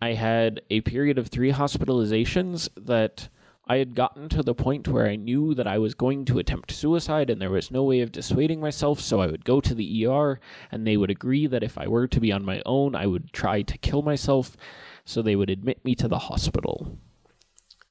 I 0.00 0.14
had 0.14 0.62
a 0.70 0.80
period 0.80 1.18
of 1.18 1.28
three 1.28 1.52
hospitalizations 1.52 2.68
that 2.76 3.28
I 3.66 3.76
had 3.76 3.94
gotten 3.94 4.28
to 4.28 4.42
the 4.42 4.54
point 4.54 4.88
where 4.88 5.06
I 5.06 5.16
knew 5.16 5.54
that 5.54 5.66
I 5.66 5.78
was 5.78 5.94
going 5.94 6.26
to 6.26 6.38
attempt 6.38 6.70
suicide 6.70 7.30
and 7.30 7.40
there 7.40 7.50
was 7.50 7.70
no 7.70 7.82
way 7.82 8.00
of 8.00 8.12
dissuading 8.12 8.60
myself, 8.60 9.00
so 9.00 9.20
I 9.20 9.26
would 9.26 9.44
go 9.44 9.60
to 9.60 9.74
the 9.74 10.06
ER 10.06 10.38
and 10.70 10.86
they 10.86 10.98
would 10.98 11.10
agree 11.10 11.46
that 11.46 11.62
if 11.62 11.78
I 11.78 11.88
were 11.88 12.06
to 12.06 12.20
be 12.20 12.30
on 12.30 12.44
my 12.44 12.62
own, 12.66 12.94
I 12.94 13.06
would 13.06 13.32
try 13.32 13.62
to 13.62 13.78
kill 13.78 14.02
myself 14.02 14.56
so 15.04 15.22
they 15.22 15.36
would 15.36 15.50
admit 15.50 15.82
me 15.84 15.94
to 15.94 16.08
the 16.08 16.18
hospital. 16.18 16.98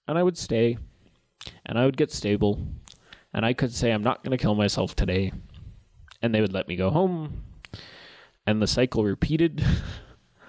And 0.08 0.18
I 0.18 0.24
would 0.24 0.38
stay, 0.38 0.77
and 1.65 1.80
I 1.80 1.86
would 1.86 1.98
get 1.98 2.12
stable, 2.12 2.68
and 3.34 3.46
I 3.46 3.53
could 3.53 3.74
say, 3.74 3.92
I'm 3.92 4.03
not 4.03 4.24
going 4.24 4.38
to 4.38 4.42
kill 4.42 4.56
myself 4.56 4.96
today. 4.96 5.32
And 6.22 6.34
they 6.34 6.42
would 6.42 6.53
let 6.53 6.68
me 6.68 6.75
go 6.75 6.89
home, 6.89 7.44
and 8.46 8.62
the 8.62 8.68
cycle 8.68 9.03
repeated. 9.03 9.63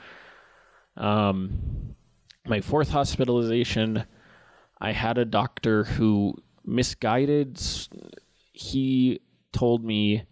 um, 0.96 1.94
my 2.46 2.60
fourth 2.60 2.90
hospitalization, 2.90 4.04
I 4.80 4.92
had 4.92 5.18
a 5.18 5.24
doctor 5.24 5.84
who 5.84 6.36
misguided. 6.64 7.60
He 8.52 9.20
told 9.52 9.84
me 9.84 10.24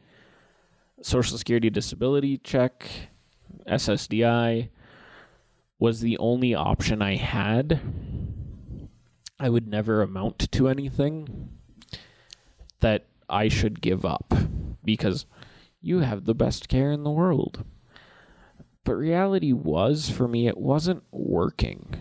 Social 1.01 1.37
Security 1.37 1.71
disability 1.71 2.39
check, 2.39 2.89
SSDI, 3.67 4.69
was 5.79 6.01
the 6.01 6.17
only 6.19 6.55
option 6.55 7.03
I 7.03 7.17
had, 7.17 7.81
I 9.39 9.49
would 9.49 9.67
never 9.67 10.03
amount 10.03 10.53
to 10.53 10.69
anything 10.69 11.59
that 12.79 13.07
I 13.29 13.49
should 13.49 13.81
give 13.81 14.05
up 14.05 14.33
because 14.85 15.27
you 15.81 15.99
have 15.99 16.25
the 16.25 16.35
best 16.35 16.69
care 16.69 16.93
in 16.93 17.03
the 17.03 17.11
world. 17.11 17.65
But 18.85 18.95
reality 18.95 19.53
was, 19.53 20.09
for 20.09 20.29
me, 20.29 20.47
it 20.47 20.59
wasn't 20.59 21.03
working. 21.11 22.01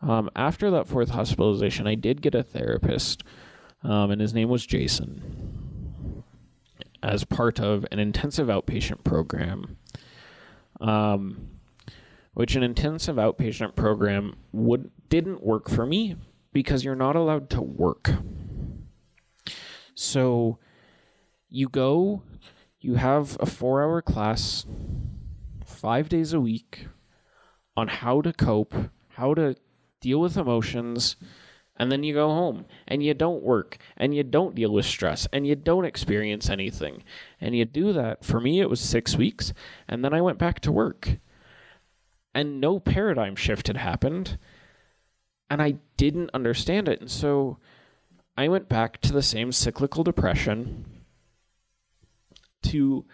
Um, 0.00 0.30
after 0.36 0.70
that 0.70 0.86
fourth 0.86 1.10
hospitalization, 1.10 1.86
I 1.86 1.94
did 1.94 2.22
get 2.22 2.34
a 2.34 2.42
therapist, 2.42 3.24
um, 3.82 4.10
and 4.10 4.20
his 4.20 4.32
name 4.32 4.48
was 4.48 4.64
Jason, 4.64 6.24
as 7.02 7.24
part 7.24 7.58
of 7.58 7.84
an 7.90 7.98
intensive 7.98 8.48
outpatient 8.48 9.02
program. 9.04 9.76
Um, 10.80 11.58
which 12.38 12.54
an 12.54 12.62
intensive 12.62 13.16
outpatient 13.16 13.74
program 13.74 14.32
would 14.52 14.92
didn't 15.08 15.42
work 15.42 15.68
for 15.68 15.84
me 15.84 16.14
because 16.52 16.84
you're 16.84 16.94
not 16.94 17.16
allowed 17.16 17.50
to 17.50 17.60
work. 17.60 18.12
So 19.96 20.60
you 21.48 21.68
go, 21.68 22.22
you 22.78 22.94
have 22.94 23.36
a 23.40 23.44
4-hour 23.44 24.02
class 24.02 24.64
5 25.64 26.08
days 26.08 26.32
a 26.32 26.38
week 26.40 26.86
on 27.76 27.88
how 27.88 28.20
to 28.20 28.32
cope, 28.32 28.72
how 29.08 29.34
to 29.34 29.56
deal 30.00 30.20
with 30.20 30.36
emotions, 30.36 31.16
and 31.78 31.92
then 31.92 32.02
you 32.02 32.12
go 32.12 32.28
home 32.28 32.64
and 32.88 33.02
you 33.02 33.14
don't 33.14 33.42
work 33.42 33.78
and 33.96 34.14
you 34.14 34.24
don't 34.24 34.56
deal 34.56 34.72
with 34.72 34.84
stress 34.84 35.28
and 35.32 35.46
you 35.46 35.54
don't 35.54 35.84
experience 35.84 36.50
anything. 36.50 37.04
And 37.40 37.56
you 37.56 37.64
do 37.64 37.92
that. 37.92 38.24
For 38.24 38.40
me, 38.40 38.60
it 38.60 38.68
was 38.68 38.80
six 38.80 39.16
weeks. 39.16 39.52
And 39.86 40.04
then 40.04 40.12
I 40.12 40.20
went 40.20 40.38
back 40.38 40.58
to 40.60 40.72
work. 40.72 41.18
And 42.34 42.60
no 42.60 42.80
paradigm 42.80 43.36
shift 43.36 43.68
had 43.68 43.76
happened. 43.76 44.38
And 45.48 45.62
I 45.62 45.76
didn't 45.96 46.30
understand 46.34 46.88
it. 46.88 47.00
And 47.00 47.10
so 47.10 47.58
I 48.36 48.48
went 48.48 48.68
back 48.68 49.00
to 49.02 49.12
the 49.12 49.22
same 49.22 49.52
cyclical 49.52 50.04
depression, 50.04 50.84
to 52.64 53.04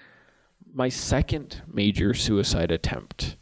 my 0.72 0.88
second 0.88 1.62
major 1.66 2.14
suicide 2.14 2.70
attempt 2.70 3.36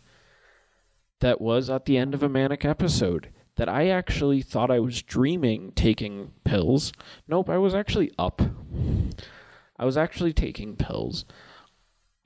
that 1.23 1.41
was 1.41 1.71
at 1.71 1.85
the 1.85 1.97
end 1.97 2.15
of 2.15 2.23
a 2.23 2.29
manic 2.29 2.65
episode 2.65 3.29
that 3.55 3.69
I 3.69 3.89
actually 3.89 4.43
thought 4.43 4.73
I 4.73 4.81
was 4.81 5.03
dreaming 5.03 5.71
taking 5.73 6.33
pills. 6.45 6.93
Nope, 7.29 7.49
I 7.49 7.59
was 7.59 7.75
actually 7.75 8.11
up. 8.19 8.43
I 9.79 9.85
was 9.85 9.97
actually 9.97 10.33
taking 10.33 10.75
pills. 10.75 11.25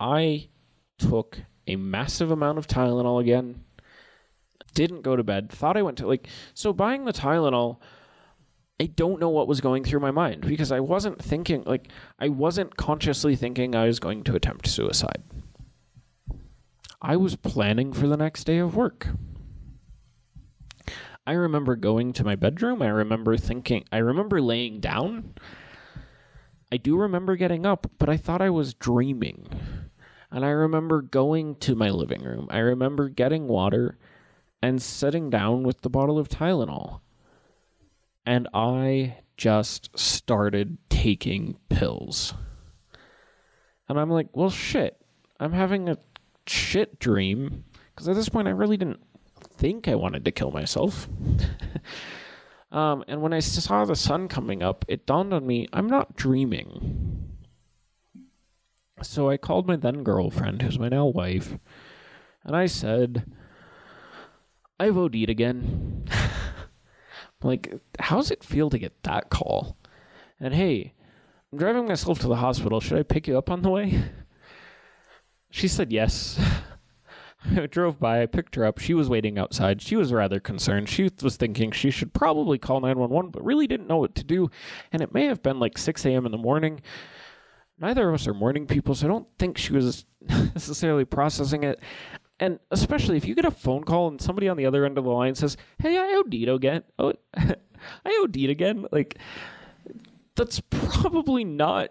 I 0.00 0.48
took 0.98 1.42
a 1.66 1.76
massive 1.76 2.30
amount 2.30 2.56
of 2.56 2.66
Tylenol 2.66 3.20
again. 3.20 3.64
Didn't 4.72 5.02
go 5.02 5.14
to 5.14 5.22
bed. 5.22 5.50
Thought 5.50 5.76
I 5.76 5.82
went 5.82 5.98
to 5.98 6.06
like 6.06 6.28
so 6.54 6.72
buying 6.72 7.04
the 7.04 7.12
Tylenol 7.12 7.78
I 8.80 8.86
don't 8.86 9.20
know 9.20 9.30
what 9.30 9.48
was 9.48 9.60
going 9.60 9.84
through 9.84 10.00
my 10.00 10.10
mind 10.10 10.42
because 10.46 10.72
I 10.72 10.80
wasn't 10.80 11.22
thinking 11.22 11.64
like 11.64 11.88
I 12.18 12.28
wasn't 12.28 12.76
consciously 12.76 13.36
thinking 13.36 13.74
I 13.74 13.86
was 13.86 14.00
going 14.00 14.22
to 14.24 14.36
attempt 14.36 14.68
suicide. 14.68 15.22
I 17.00 17.16
was 17.16 17.36
planning 17.36 17.92
for 17.92 18.06
the 18.06 18.16
next 18.16 18.44
day 18.44 18.58
of 18.58 18.74
work. 18.74 19.08
I 21.26 21.32
remember 21.32 21.74
going 21.76 22.12
to 22.14 22.24
my 22.24 22.36
bedroom. 22.36 22.80
I 22.82 22.88
remember 22.88 23.36
thinking, 23.36 23.84
I 23.90 23.98
remember 23.98 24.40
laying 24.40 24.80
down. 24.80 25.34
I 26.70 26.76
do 26.76 26.96
remember 26.96 27.36
getting 27.36 27.66
up, 27.66 27.90
but 27.98 28.08
I 28.08 28.16
thought 28.16 28.40
I 28.40 28.50
was 28.50 28.74
dreaming. 28.74 29.48
And 30.30 30.44
I 30.44 30.50
remember 30.50 31.02
going 31.02 31.56
to 31.56 31.74
my 31.74 31.90
living 31.90 32.22
room. 32.22 32.46
I 32.50 32.58
remember 32.58 33.08
getting 33.08 33.48
water 33.48 33.98
and 34.62 34.80
sitting 34.80 35.30
down 35.30 35.62
with 35.62 35.82
the 35.82 35.90
bottle 35.90 36.18
of 36.18 36.28
Tylenol. 36.28 37.00
And 38.24 38.48
I 38.54 39.18
just 39.36 39.96
started 39.98 40.78
taking 40.88 41.56
pills. 41.68 42.34
And 43.88 43.98
I'm 43.98 44.10
like, 44.10 44.28
well, 44.32 44.50
shit. 44.50 45.00
I'm 45.38 45.52
having 45.52 45.88
a 45.88 45.98
shit 46.48 46.98
dream. 46.98 47.64
Because 47.94 48.08
at 48.08 48.16
this 48.16 48.28
point, 48.28 48.48
I 48.48 48.52
really 48.52 48.76
didn't 48.76 49.02
think 49.40 49.88
I 49.88 49.94
wanted 49.94 50.24
to 50.24 50.32
kill 50.32 50.50
myself. 50.50 51.08
um, 52.72 53.04
and 53.08 53.22
when 53.22 53.32
I 53.32 53.40
saw 53.40 53.84
the 53.84 53.96
sun 53.96 54.28
coming 54.28 54.62
up, 54.62 54.84
it 54.88 55.06
dawned 55.06 55.32
on 55.32 55.46
me 55.46 55.68
I'm 55.72 55.88
not 55.88 56.16
dreaming. 56.16 57.32
So 59.02 59.28
I 59.28 59.36
called 59.36 59.66
my 59.66 59.76
then 59.76 60.02
girlfriend, 60.02 60.62
who's 60.62 60.78
my 60.78 60.88
now 60.88 61.06
wife, 61.06 61.58
and 62.44 62.56
I 62.56 62.66
said, 62.66 63.30
I've 64.80 64.96
OD'd 64.96 65.28
again. 65.28 66.04
like, 67.42 67.74
how's 67.98 68.30
it 68.30 68.44
feel 68.44 68.70
to 68.70 68.78
get 68.78 69.02
that 69.02 69.30
call? 69.30 69.76
And 70.40 70.54
hey, 70.54 70.94
I'm 71.52 71.58
driving 71.58 71.86
myself 71.86 72.18
to 72.20 72.28
the 72.28 72.36
hospital. 72.36 72.80
Should 72.80 72.98
I 72.98 73.02
pick 73.02 73.26
you 73.26 73.36
up 73.36 73.50
on 73.50 73.62
the 73.62 73.70
way? 73.70 74.02
She 75.50 75.68
said 75.68 75.92
yes. 75.92 76.38
I 77.56 77.66
drove 77.66 78.00
by, 78.00 78.22
I 78.22 78.26
picked 78.26 78.56
her 78.56 78.64
up. 78.64 78.78
She 78.78 78.94
was 78.94 79.08
waiting 79.08 79.38
outside. 79.38 79.80
She 79.80 79.96
was 79.96 80.12
rather 80.12 80.40
concerned. 80.40 80.88
She 80.88 81.10
was 81.22 81.36
thinking 81.36 81.70
she 81.70 81.90
should 81.90 82.12
probably 82.12 82.58
call 82.58 82.80
911, 82.80 83.30
but 83.30 83.44
really 83.44 83.66
didn't 83.66 83.86
know 83.86 83.98
what 83.98 84.14
to 84.16 84.24
do. 84.24 84.50
And 84.92 85.02
it 85.02 85.14
may 85.14 85.26
have 85.26 85.42
been 85.42 85.60
like 85.60 85.78
6 85.78 86.04
a.m. 86.06 86.26
in 86.26 86.32
the 86.32 86.38
morning. 86.38 86.80
Neither 87.78 88.08
of 88.08 88.14
us 88.14 88.26
are 88.26 88.34
morning 88.34 88.66
people, 88.66 88.94
so 88.94 89.06
I 89.06 89.08
don't 89.08 89.28
think 89.38 89.58
she 89.58 89.72
was 89.72 90.06
necessarily 90.28 91.04
processing 91.04 91.62
it. 91.62 91.80
And 92.40 92.58
especially 92.70 93.16
if 93.16 93.26
you 93.26 93.34
get 93.34 93.44
a 93.44 93.50
phone 93.50 93.84
call 93.84 94.08
and 94.08 94.20
somebody 94.20 94.48
on 94.48 94.56
the 94.56 94.66
other 94.66 94.84
end 94.84 94.98
of 94.98 95.04
the 95.04 95.10
line 95.10 95.34
says, 95.34 95.56
Hey, 95.78 95.96
I 95.96 96.16
OD'd 96.18 96.48
again. 96.48 96.82
Oh, 96.98 97.12
I 97.36 98.20
OD'd 98.22 98.50
again. 98.50 98.86
Like, 98.90 99.18
that's 100.34 100.60
probably 100.60 101.44
not 101.44 101.90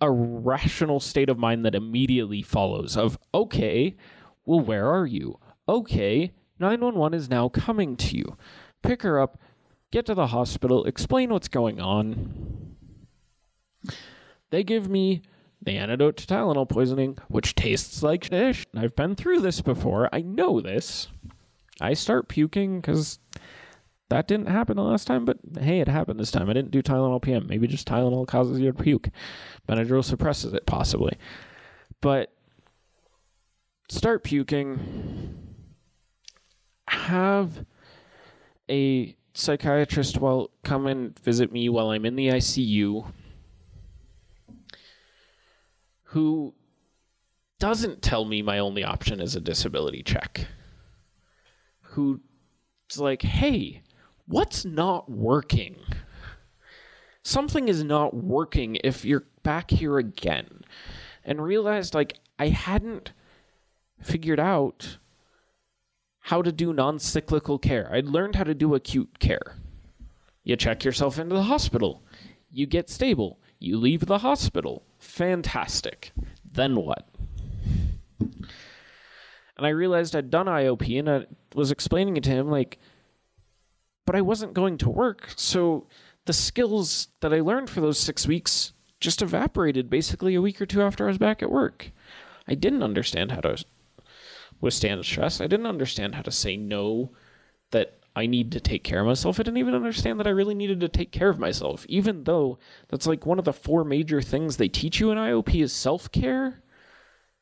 a 0.00 0.10
rational 0.10 1.00
state 1.00 1.28
of 1.28 1.38
mind 1.38 1.64
that 1.64 1.74
immediately 1.74 2.42
follows 2.42 2.96
of 2.96 3.18
okay 3.32 3.96
well 4.44 4.60
where 4.60 4.90
are 4.90 5.06
you? 5.06 5.38
Okay 5.68 6.32
911 6.58 7.18
is 7.18 7.28
now 7.28 7.48
coming 7.48 7.96
to 7.96 8.16
you. 8.16 8.36
Pick 8.82 9.02
her 9.02 9.20
up 9.20 9.40
get 9.90 10.06
to 10.06 10.14
the 10.14 10.28
hospital 10.28 10.84
explain 10.84 11.30
what's 11.30 11.48
going 11.48 11.80
on. 11.80 12.76
They 14.50 14.62
give 14.62 14.88
me 14.88 15.22
the 15.62 15.72
antidote 15.72 16.18
to 16.18 16.26
tylenol 16.26 16.68
poisoning 16.68 17.18
which 17.28 17.54
tastes 17.54 18.02
like 18.02 18.26
fish 18.26 18.66
i've 18.76 18.94
been 18.94 19.14
through 19.14 19.40
this 19.40 19.60
before. 19.60 20.08
I 20.12 20.20
know 20.20 20.60
this. 20.60 21.08
I 21.80 21.94
start 21.94 22.28
puking 22.28 22.80
because 22.80 23.18
that 24.08 24.28
didn't 24.28 24.46
happen 24.46 24.76
the 24.76 24.82
last 24.82 25.06
time, 25.06 25.24
but 25.24 25.38
hey, 25.60 25.80
it 25.80 25.88
happened 25.88 26.20
this 26.20 26.30
time. 26.30 26.48
I 26.48 26.52
didn't 26.52 26.70
do 26.70 26.82
Tylenol 26.82 27.22
PM. 27.22 27.46
Maybe 27.46 27.66
just 27.66 27.88
Tylenol 27.88 28.26
causes 28.26 28.60
you 28.60 28.72
to 28.72 28.82
puke. 28.82 29.08
Benadryl 29.68 30.04
suppresses 30.04 30.52
it, 30.52 30.66
possibly. 30.66 31.16
But 32.00 32.32
start 33.88 34.22
puking. 34.22 35.36
Have 36.88 37.66
a 38.70 39.16
psychiatrist 39.34 40.18
while 40.18 40.50
come 40.64 40.86
and 40.86 41.18
visit 41.18 41.52
me 41.52 41.68
while 41.68 41.90
I'm 41.90 42.06
in 42.06 42.16
the 42.16 42.28
ICU 42.28 43.12
who 46.10 46.54
doesn't 47.58 48.00
tell 48.00 48.24
me 48.24 48.40
my 48.40 48.58
only 48.58 48.82
option 48.82 49.20
is 49.20 49.34
a 49.34 49.40
disability 49.40 50.02
check. 50.02 50.46
Who's 51.80 52.20
like, 52.96 53.20
hey, 53.20 53.82
what's 54.26 54.64
not 54.64 55.10
working? 55.10 55.76
Something 57.22 57.68
is 57.68 57.82
not 57.82 58.14
working 58.14 58.78
if 58.84 59.04
you're 59.04 59.26
back 59.42 59.70
here 59.70 59.98
again. 59.98 60.62
And 61.24 61.42
realized 61.42 61.94
like 61.94 62.20
I 62.38 62.48
hadn't 62.48 63.12
figured 64.00 64.38
out 64.38 64.98
how 66.20 66.42
to 66.42 66.52
do 66.52 66.72
non 66.72 66.98
cyclical 66.98 67.58
care. 67.58 67.88
I'd 67.92 68.06
learned 68.06 68.36
how 68.36 68.44
to 68.44 68.54
do 68.54 68.74
acute 68.74 69.18
care. 69.18 69.56
You 70.44 70.56
check 70.56 70.84
yourself 70.84 71.18
into 71.18 71.34
the 71.34 71.44
hospital, 71.44 72.02
you 72.50 72.66
get 72.66 72.88
stable, 72.88 73.40
you 73.58 73.76
leave 73.78 74.06
the 74.06 74.18
hospital. 74.18 74.84
Fantastic. 74.98 76.12
Then 76.50 76.76
what? 76.76 77.08
And 78.20 79.66
I 79.66 79.70
realized 79.70 80.14
I'd 80.14 80.30
done 80.30 80.46
IOP 80.46 80.98
and 80.98 81.10
I 81.10 81.26
was 81.54 81.70
explaining 81.70 82.16
it 82.16 82.24
to 82.24 82.30
him 82.30 82.50
like, 82.50 82.78
but 84.06 84.16
I 84.16 84.22
wasn't 84.22 84.54
going 84.54 84.78
to 84.78 84.88
work. 84.88 85.28
So 85.36 85.86
the 86.24 86.32
skills 86.32 87.08
that 87.20 87.34
I 87.34 87.40
learned 87.40 87.68
for 87.68 87.80
those 87.80 87.98
six 87.98 88.26
weeks 88.26 88.72
just 89.00 89.20
evaporated 89.20 89.90
basically 89.90 90.34
a 90.34 90.40
week 90.40 90.60
or 90.60 90.66
two 90.66 90.82
after 90.82 91.04
I 91.04 91.08
was 91.08 91.18
back 91.18 91.42
at 91.42 91.50
work. 91.50 91.90
I 92.48 92.54
didn't 92.54 92.82
understand 92.82 93.32
how 93.32 93.40
to 93.40 93.62
withstand 94.60 95.04
stress. 95.04 95.40
I 95.40 95.46
didn't 95.46 95.66
understand 95.66 96.14
how 96.14 96.22
to 96.22 96.30
say 96.30 96.56
no, 96.56 97.10
that 97.72 97.98
I 98.14 98.26
need 98.26 98.52
to 98.52 98.60
take 98.60 98.82
care 98.82 99.00
of 99.00 99.06
myself. 99.06 99.38
I 99.38 99.42
didn't 99.42 99.58
even 99.58 99.74
understand 99.74 100.18
that 100.18 100.26
I 100.26 100.30
really 100.30 100.54
needed 100.54 100.80
to 100.80 100.88
take 100.88 101.12
care 101.12 101.28
of 101.28 101.38
myself, 101.38 101.84
even 101.88 102.24
though 102.24 102.58
that's 102.88 103.06
like 103.06 103.26
one 103.26 103.38
of 103.38 103.44
the 103.44 103.52
four 103.52 103.84
major 103.84 104.22
things 104.22 104.56
they 104.56 104.68
teach 104.68 105.00
you 105.00 105.10
in 105.10 105.18
IOP 105.18 105.62
is 105.62 105.72
self 105.72 106.10
care. 106.10 106.62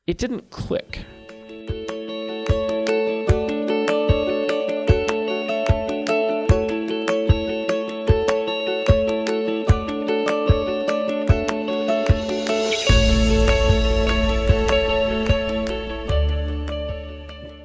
It 0.06 0.18
didn't 0.18 0.50
click. 0.50 1.04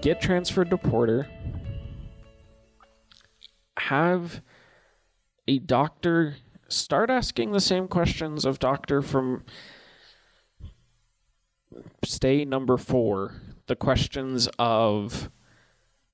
Get 0.09 0.19
transferred 0.19 0.71
to 0.71 0.77
Porter, 0.77 1.27
have 3.77 4.41
a 5.47 5.59
doctor 5.59 6.35
start 6.67 7.11
asking 7.11 7.51
the 7.51 7.59
same 7.59 7.87
questions 7.87 8.43
of 8.43 8.57
doctor 8.57 9.03
from 9.03 9.43
stay 12.03 12.43
number 12.43 12.75
four 12.75 13.35
the 13.67 13.75
questions 13.75 14.49
of 14.57 15.29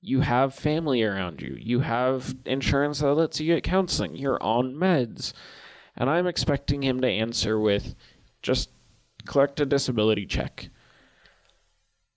you 0.02 0.20
have 0.20 0.54
family 0.54 1.02
around 1.02 1.40
you, 1.40 1.56
you 1.58 1.80
have 1.80 2.36
insurance 2.44 2.98
that 2.98 3.14
lets 3.14 3.40
you 3.40 3.54
get 3.54 3.64
counseling, 3.64 4.14
you're 4.14 4.42
on 4.42 4.74
meds. 4.74 5.32
And 5.96 6.10
I'm 6.10 6.26
expecting 6.26 6.82
him 6.82 7.00
to 7.00 7.08
answer 7.08 7.58
with 7.58 7.94
just 8.42 8.68
collect 9.24 9.58
a 9.58 9.64
disability 9.64 10.26
check. 10.26 10.68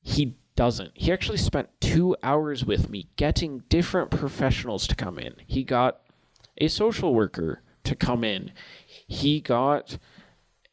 He 0.01 0.38
doesn't. 0.59 0.91
He 0.93 1.09
actually 1.09 1.37
spent 1.37 1.69
two 1.79 2.17
hours 2.21 2.65
with 2.65 2.89
me 2.89 3.07
getting 3.15 3.63
different 3.69 4.11
professionals 4.11 4.87
to 4.87 4.95
come 4.95 5.17
in. 5.17 5.35
He 5.47 5.63
got 5.63 6.01
a 6.57 6.67
social 6.67 7.13
worker 7.15 7.61
to 7.85 7.95
come 7.95 8.25
in. 8.25 8.51
He 9.07 9.39
got 9.39 9.97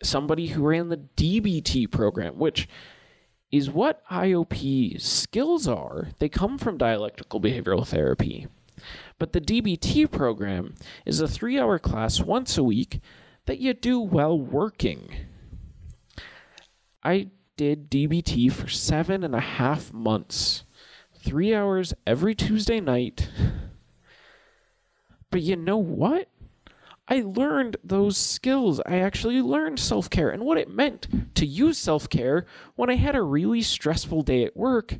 somebody 0.03 0.49
who 0.49 0.67
ran 0.67 0.89
the 0.89 0.97
DBT 1.17 1.89
program, 1.89 2.37
which 2.37 2.69
is 3.53 3.71
what 3.71 4.05
IOP 4.11 5.01
skills 5.01 5.69
are. 5.69 6.09
They 6.19 6.29
come 6.29 6.59
from 6.59 6.79
dialectical 6.79 7.41
behavioral 7.41 7.87
therapy. 7.87 8.49
But 9.21 9.35
the 9.35 9.41
DBT 9.41 10.11
program 10.11 10.75
is 11.05 11.21
a 11.21 11.29
three 11.29 11.61
hour 11.61 11.79
class 11.79 12.21
once 12.21 12.59
a 12.59 12.65
week 12.65 12.99
that 13.45 13.61
you 13.61 13.73
do 13.73 14.01
while 14.01 14.37
working. 14.37 15.11
I 17.05 17.29
did 17.57 17.91
DBT 17.91 18.53
for 18.53 18.69
seven 18.69 19.25
and 19.25 19.35
a 19.35 19.41
half 19.41 19.93
months, 19.93 20.65
three 21.15 21.55
hours 21.55 21.95
every 22.07 22.35
Tuesday 22.35 22.81
night. 22.81 23.29
But 25.31 25.43
you 25.43 25.57
know 25.57 25.79
what? 25.79 26.29
I 27.09 27.21
learned 27.21 27.77
those 27.85 28.17
skills. 28.17 28.81
I 28.85 28.99
actually 28.99 29.41
learned 29.41 29.79
self 29.79 30.11
care 30.11 30.31
and 30.31 30.45
what 30.45 30.59
it 30.59 30.71
meant 30.71 31.35
to 31.37 31.47
use 31.47 31.79
self 31.79 32.09
care 32.09 32.47
when 32.75 32.91
I 32.91 32.97
had 32.97 33.15
a 33.15 33.23
really 33.23 33.63
stressful 33.63 34.23
day 34.23 34.45
at 34.45 34.57
work. 34.57 34.99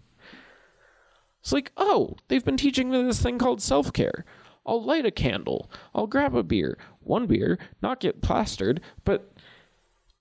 It's 1.41 1.53
like, 1.53 1.73
oh, 1.77 2.17
they've 2.29 2.45
been 2.45 2.57
teaching 2.57 2.91
me 2.91 3.03
this 3.03 3.23
thing 3.23 3.39
called 3.39 3.61
self 3.61 3.93
care. 3.93 4.25
I'll 4.65 4.83
light 4.83 5.07
a 5.07 5.11
candle. 5.11 5.71
I'll 5.95 6.07
grab 6.09 6.35
a 6.35 6.43
beer. 6.43 6.77
One 7.01 7.27
beer, 7.27 7.59
not 7.83 8.01
get 8.01 8.21
plastered, 8.21 8.81
but 9.05 9.33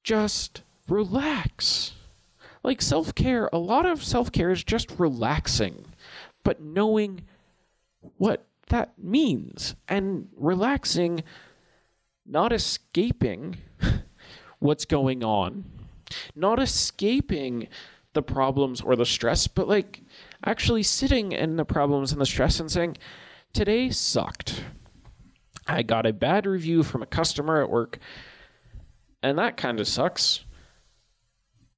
just 0.04 0.62
relax. 0.88 1.94
Like 2.66 2.82
self 2.82 3.14
care, 3.14 3.48
a 3.54 3.60
lot 3.60 3.86
of 3.86 4.04
self 4.04 4.32
care 4.32 4.50
is 4.50 4.64
just 4.64 4.90
relaxing, 4.98 5.86
but 6.44 6.60
knowing 6.60 7.22
what 8.18 8.48
that 8.70 8.98
means 8.98 9.76
and 9.88 10.30
relaxing 10.36 11.24
not 12.26 12.52
escaping 12.52 13.58
what's 14.60 14.86
going 14.86 15.24
on, 15.24 15.66
not 16.36 16.60
escaping 16.60 17.68
the 18.14 18.24
problems 18.24 18.82
or 18.82 18.96
the 18.96 19.06
stress, 19.06 19.46
but 19.46 19.68
like 19.68 20.02
actually 20.44 20.82
sitting 20.82 21.34
in 21.34 21.58
the 21.58 21.66
problems 21.66 22.12
and 22.12 22.20
the 22.20 22.26
stress 22.26 22.60
and 22.60 22.72
saying, 22.72 22.98
Today 23.54 23.92
sucked. 23.92 24.64
I 25.68 25.84
got 25.84 26.08
a 26.08 26.14
bad 26.14 26.48
review 26.48 26.82
from 26.82 27.04
a 27.04 27.06
customer 27.06 27.62
at 27.62 27.70
work, 27.70 28.00
and 29.22 29.38
that 29.38 29.56
kind 29.56 29.80
of 29.80 29.88
sucks. 29.88 30.46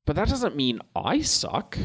But 0.07 0.15
that 0.15 0.29
doesn't 0.29 0.55
mean 0.55 0.79
I 0.95 1.21
suck, 1.21 1.77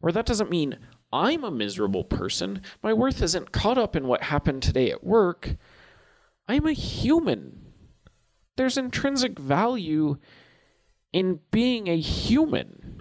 or 0.00 0.12
that 0.12 0.26
doesn't 0.26 0.50
mean 0.50 0.78
I'm 1.12 1.42
a 1.42 1.50
miserable 1.50 2.04
person. 2.04 2.62
My 2.80 2.92
worth 2.92 3.20
isn't 3.20 3.50
caught 3.50 3.78
up 3.78 3.96
in 3.96 4.06
what 4.06 4.22
happened 4.22 4.62
today 4.62 4.92
at 4.92 5.02
work. 5.02 5.56
I'm 6.46 6.66
a 6.66 6.72
human 6.72 7.64
there's 8.56 8.78
intrinsic 8.78 9.38
value 9.38 10.16
in 11.12 11.40
being 11.50 11.88
a 11.88 11.98
human. 11.98 13.00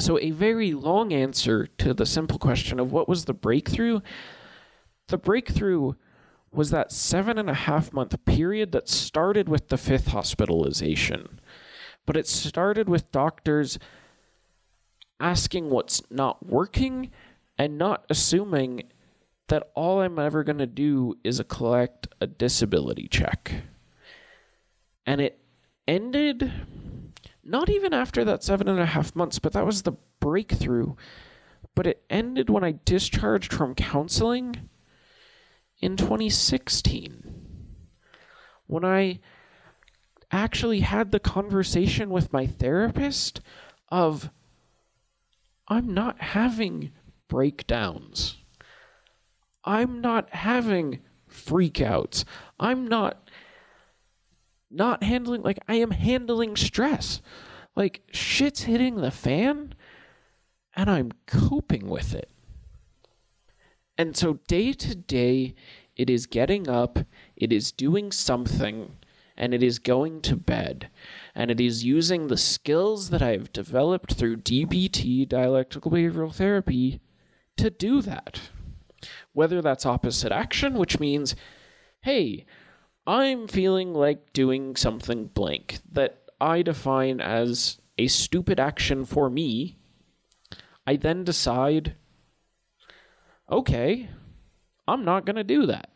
So, 0.00 0.18
a 0.18 0.30
very 0.30 0.72
long 0.72 1.12
answer 1.12 1.66
to 1.78 1.94
the 1.94 2.06
simple 2.06 2.38
question 2.38 2.80
of 2.80 2.92
what 2.92 3.08
was 3.08 3.24
the 3.24 3.34
breakthrough? 3.34 4.00
The 5.08 5.18
breakthrough 5.18 5.92
was 6.50 6.70
that 6.70 6.92
seven 6.92 7.38
and 7.38 7.48
a 7.48 7.54
half 7.54 7.92
month 7.92 8.24
period 8.24 8.72
that 8.72 8.88
started 8.88 9.48
with 9.48 9.68
the 9.68 9.78
fifth 9.78 10.08
hospitalization. 10.08 11.40
But 12.06 12.16
it 12.16 12.26
started 12.26 12.88
with 12.88 13.12
doctors 13.12 13.78
asking 15.20 15.70
what's 15.70 16.02
not 16.10 16.44
working 16.44 17.10
and 17.56 17.78
not 17.78 18.04
assuming 18.10 18.82
that 19.48 19.70
all 19.74 20.00
I'm 20.00 20.18
ever 20.18 20.42
going 20.42 20.58
to 20.58 20.66
do 20.66 21.18
is 21.22 21.40
collect 21.48 22.08
a 22.20 22.26
disability 22.26 23.06
check. 23.08 23.52
And 25.06 25.20
it 25.20 25.38
ended 25.86 26.52
not 27.44 27.68
even 27.68 27.92
after 27.92 28.24
that 28.24 28.42
seven 28.42 28.68
and 28.68 28.80
a 28.80 28.86
half 28.86 29.14
months, 29.14 29.38
but 29.38 29.52
that 29.52 29.66
was 29.66 29.82
the 29.82 29.92
breakthrough. 30.20 30.94
But 31.74 31.86
it 31.86 32.04
ended 32.10 32.50
when 32.50 32.64
I 32.64 32.78
discharged 32.84 33.52
from 33.52 33.74
counseling 33.74 34.68
in 35.80 35.96
2016. 35.96 37.46
When 38.66 38.84
I 38.84 39.20
actually 40.32 40.80
had 40.80 41.12
the 41.12 41.20
conversation 41.20 42.10
with 42.10 42.32
my 42.32 42.46
therapist 42.46 43.40
of, 43.90 44.30
I'm 45.68 45.92
not 45.92 46.20
having 46.20 46.92
breakdowns. 47.28 48.38
I'm 49.64 50.00
not 50.00 50.30
having 50.30 51.00
freakouts. 51.30 52.24
I'm 52.58 52.86
not 52.86 53.28
not 54.70 55.02
handling 55.02 55.42
like 55.42 55.58
I 55.68 55.74
am 55.74 55.90
handling 55.90 56.56
stress. 56.56 57.20
Like 57.76 58.02
shit's 58.10 58.62
hitting 58.62 58.96
the 58.96 59.10
fan 59.10 59.74
and 60.74 60.90
I'm 60.90 61.12
coping 61.26 61.88
with 61.88 62.14
it. 62.14 62.30
And 63.98 64.16
so 64.16 64.38
day 64.48 64.72
to 64.72 64.94
day 64.94 65.54
it 65.94 66.08
is 66.08 66.26
getting 66.26 66.68
up, 66.68 66.98
it 67.36 67.52
is 67.52 67.70
doing 67.70 68.10
something 68.10 68.96
and 69.36 69.54
it 69.54 69.62
is 69.62 69.78
going 69.78 70.20
to 70.22 70.36
bed. 70.36 70.90
And 71.34 71.50
it 71.50 71.60
is 71.60 71.84
using 71.84 72.26
the 72.26 72.36
skills 72.36 73.10
that 73.10 73.22
I've 73.22 73.52
developed 73.52 74.14
through 74.14 74.38
DBT, 74.38 75.28
dialectical 75.28 75.90
behavioral 75.90 76.34
therapy, 76.34 77.00
to 77.56 77.70
do 77.70 78.02
that 78.02 78.40
whether 79.32 79.62
that's 79.62 79.86
opposite 79.86 80.32
action, 80.32 80.74
which 80.74 81.00
means, 81.00 81.34
hey, 82.02 82.46
I'm 83.06 83.48
feeling 83.48 83.94
like 83.94 84.32
doing 84.32 84.76
something 84.76 85.26
blank 85.26 85.80
that 85.90 86.22
I 86.40 86.62
define 86.62 87.20
as 87.20 87.78
a 87.98 88.06
stupid 88.08 88.60
action 88.60 89.04
for 89.04 89.30
me. 89.30 89.78
I 90.86 90.96
then 90.96 91.24
decide, 91.24 91.94
okay, 93.50 94.08
I'm 94.86 95.04
not 95.04 95.24
going 95.24 95.36
to 95.36 95.44
do 95.44 95.66
that. 95.66 95.90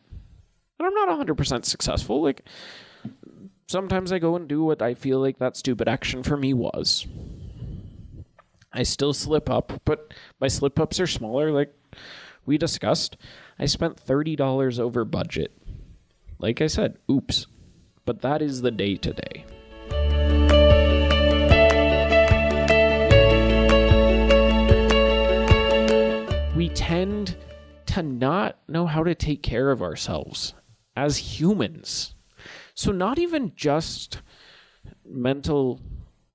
And 0.79 0.87
I'm 0.87 0.95
not 0.95 1.27
100% 1.27 1.65
successful. 1.65 2.23
Like, 2.23 2.43
sometimes 3.67 4.13
I 4.13 4.19
go 4.19 4.37
and 4.37 4.49
do 4.49 4.63
what 4.65 4.83
I 4.83 4.95
feel 4.95 5.21
like 5.21 5.39
that 5.39 5.57
stupid 5.57 5.89
action 5.89 6.23
for 6.23 6.37
me 6.37 6.55
was. 6.55 7.07
I 8.73 8.83
still 8.83 9.13
slip 9.13 9.49
up, 9.49 9.81
but 9.85 10.13
my 10.41 10.49
slip 10.49 10.79
ups 10.79 11.01
are 11.01 11.07
smaller. 11.07 11.51
Like, 11.51 11.75
we 12.45 12.59
discussed, 12.59 13.17
I 13.59 13.67
spent 13.67 14.05
$30 14.05 14.79
over 14.79 15.05
budget. 15.05 15.53
Like 16.39 16.61
I 16.61 16.67
said, 16.67 16.99
oops. 17.11 17.47
But 18.05 18.23
that 18.23 18.43
is 18.43 18.63
the 18.63 18.71
day 18.71 18.97
today. 18.97 19.45
We 26.55 26.69
tend 26.71 27.37
to 27.87 28.03
not 28.03 28.59
know 28.69 28.87
how 28.87 29.03
to 29.03 29.15
take 29.15 29.43
care 29.43 29.71
of 29.71 29.83
ourselves 29.83 30.55
as 30.95 31.17
humans. 31.17 32.16
So, 32.77 32.93
not 32.93 33.19
even 33.19 33.53
just 33.57 34.21
mental 35.05 35.81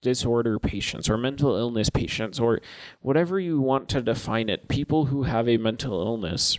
disorder 0.02 0.58
patients 0.58 1.08
or 1.08 1.16
mental 1.16 1.56
illness 1.56 1.92
patients 1.92 2.40
or 2.40 2.60
whatever 3.02 3.40
you 3.40 3.62
want 3.62 3.88
to 3.90 4.02
define 4.02 4.50
it, 4.50 4.68
people 4.68 5.06
who 5.06 5.24
have 5.24 5.48
a 5.48 5.58
mental 5.58 6.02
illness, 6.02 6.58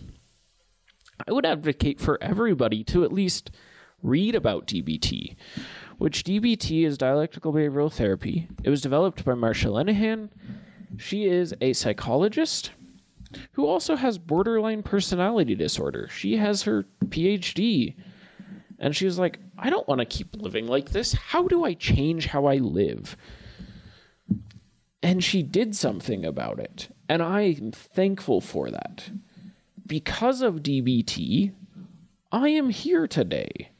I 1.26 1.32
would 1.32 1.44
advocate 1.44 2.00
for 2.00 2.16
everybody 2.22 2.84
to 2.84 3.02
at 3.02 3.12
least 3.12 3.50
read 4.04 4.36
about 4.36 4.68
DBT, 4.68 5.34
which 5.98 6.22
DBT 6.22 6.86
is 6.86 6.96
dialectical 6.96 7.52
behavioral 7.52 7.92
therapy. 7.92 8.46
It 8.62 8.70
was 8.70 8.82
developed 8.82 9.24
by 9.24 9.32
Marsha 9.32 9.68
Linehan. 9.68 10.28
She 10.96 11.24
is 11.24 11.54
a 11.60 11.72
psychologist 11.72 12.70
who 13.52 13.66
also 13.66 13.96
has 13.96 14.16
borderline 14.16 14.84
personality 14.84 15.56
disorder. 15.56 16.08
She 16.08 16.36
has 16.36 16.62
her 16.62 16.86
PhD. 17.06 17.96
And 18.82 18.94
she 18.96 19.06
was 19.06 19.18
like, 19.18 19.38
I 19.56 19.70
don't 19.70 19.86
want 19.88 20.00
to 20.00 20.04
keep 20.04 20.36
living 20.36 20.66
like 20.66 20.90
this. 20.90 21.12
How 21.12 21.46
do 21.46 21.64
I 21.64 21.72
change 21.74 22.26
how 22.26 22.46
I 22.46 22.56
live? 22.56 23.16
And 25.02 25.22
she 25.22 25.42
did 25.42 25.76
something 25.76 26.24
about 26.24 26.58
it. 26.58 26.88
And 27.08 27.22
I'm 27.22 27.70
thankful 27.72 28.40
for 28.40 28.70
that. 28.70 29.08
Because 29.86 30.42
of 30.42 30.56
DBT, 30.56 31.52
I 32.32 32.48
am 32.48 32.70
here 32.70 33.06
today. 33.06 33.70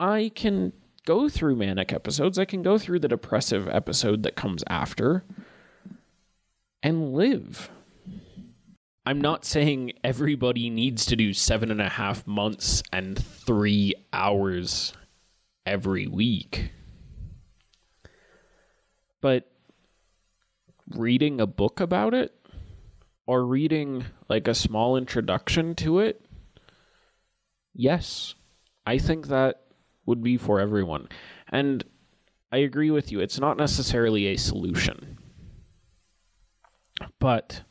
I 0.00 0.32
can 0.34 0.72
go 1.04 1.28
through 1.28 1.56
manic 1.56 1.92
episodes, 1.92 2.38
I 2.38 2.46
can 2.46 2.62
go 2.62 2.78
through 2.78 3.00
the 3.00 3.08
depressive 3.08 3.68
episode 3.68 4.22
that 4.22 4.36
comes 4.36 4.64
after. 4.68 5.22
and 6.82 7.12
live. 7.14 7.68
I'm 9.08 9.20
not 9.20 9.44
saying 9.44 9.92
everybody 10.02 10.68
needs 10.68 11.06
to 11.06 11.16
do 11.16 11.32
seven 11.32 11.70
and 11.70 11.80
a 11.80 11.88
half 11.88 12.26
months 12.26 12.82
and 12.92 13.16
three 13.16 13.94
hours 14.12 14.92
every 15.64 16.08
week. 16.08 16.72
But 19.20 19.48
reading 20.90 21.40
a 21.40 21.46
book 21.46 21.78
about 21.78 22.14
it 22.14 22.34
or 23.26 23.46
reading 23.46 24.06
like 24.28 24.48
a 24.48 24.54
small 24.54 24.96
introduction 24.96 25.76
to 25.76 26.00
it, 26.00 26.26
yes, 27.74 28.34
I 28.84 28.98
think 28.98 29.28
that 29.28 29.62
would 30.04 30.20
be 30.20 30.36
for 30.36 30.58
everyone. 30.58 31.08
And 31.48 31.84
I 32.50 32.58
agree 32.58 32.90
with 32.90 33.12
you, 33.12 33.20
it's 33.20 33.38
not 33.38 33.56
necessarily 33.56 34.26
a 34.26 34.36
solution. 34.36 35.18
But 37.20 37.62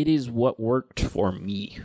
it 0.00 0.06
is 0.06 0.30
what 0.30 0.60
worked 0.60 1.00
for 1.00 1.32
me. 1.32 1.78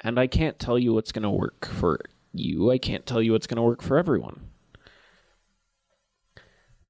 And 0.00 0.18
I 0.18 0.26
can't 0.26 0.58
tell 0.58 0.76
you 0.76 0.92
what's 0.92 1.12
going 1.12 1.22
to 1.22 1.30
work 1.30 1.66
for 1.66 2.00
you. 2.32 2.72
I 2.72 2.78
can't 2.78 3.06
tell 3.06 3.22
you 3.22 3.30
what's 3.30 3.46
going 3.46 3.58
to 3.58 3.62
work 3.62 3.80
for 3.80 3.96
everyone. 3.96 4.50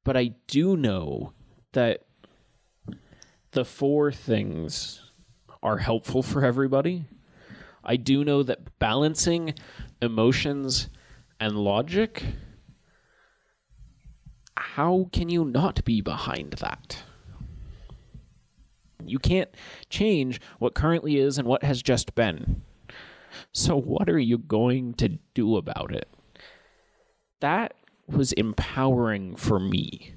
But 0.04 0.16
I 0.16 0.36
do 0.46 0.74
know 0.74 1.34
that 1.72 2.06
the 3.50 3.66
four 3.66 4.10
things 4.10 5.02
are 5.62 5.78
helpful 5.78 6.22
for 6.22 6.42
everybody. 6.42 7.04
I 7.84 7.96
do 7.96 8.24
know 8.24 8.42
that 8.42 8.78
balancing 8.78 9.52
emotions 10.00 10.88
and 11.38 11.58
logic, 11.58 12.24
how 14.56 15.10
can 15.12 15.28
you 15.28 15.44
not 15.44 15.84
be 15.84 16.00
behind 16.00 16.52
that? 16.52 17.02
You 19.10 19.18
can't 19.18 19.50
change 19.88 20.40
what 20.58 20.74
currently 20.74 21.16
is 21.16 21.38
and 21.38 21.46
what 21.46 21.62
has 21.62 21.82
just 21.82 22.14
been. 22.14 22.62
So, 23.52 23.76
what 23.76 24.08
are 24.08 24.18
you 24.18 24.38
going 24.38 24.94
to 24.94 25.18
do 25.34 25.56
about 25.56 25.92
it? 25.94 26.08
That 27.40 27.74
was 28.06 28.32
empowering 28.32 29.36
for 29.36 29.60
me. 29.60 30.14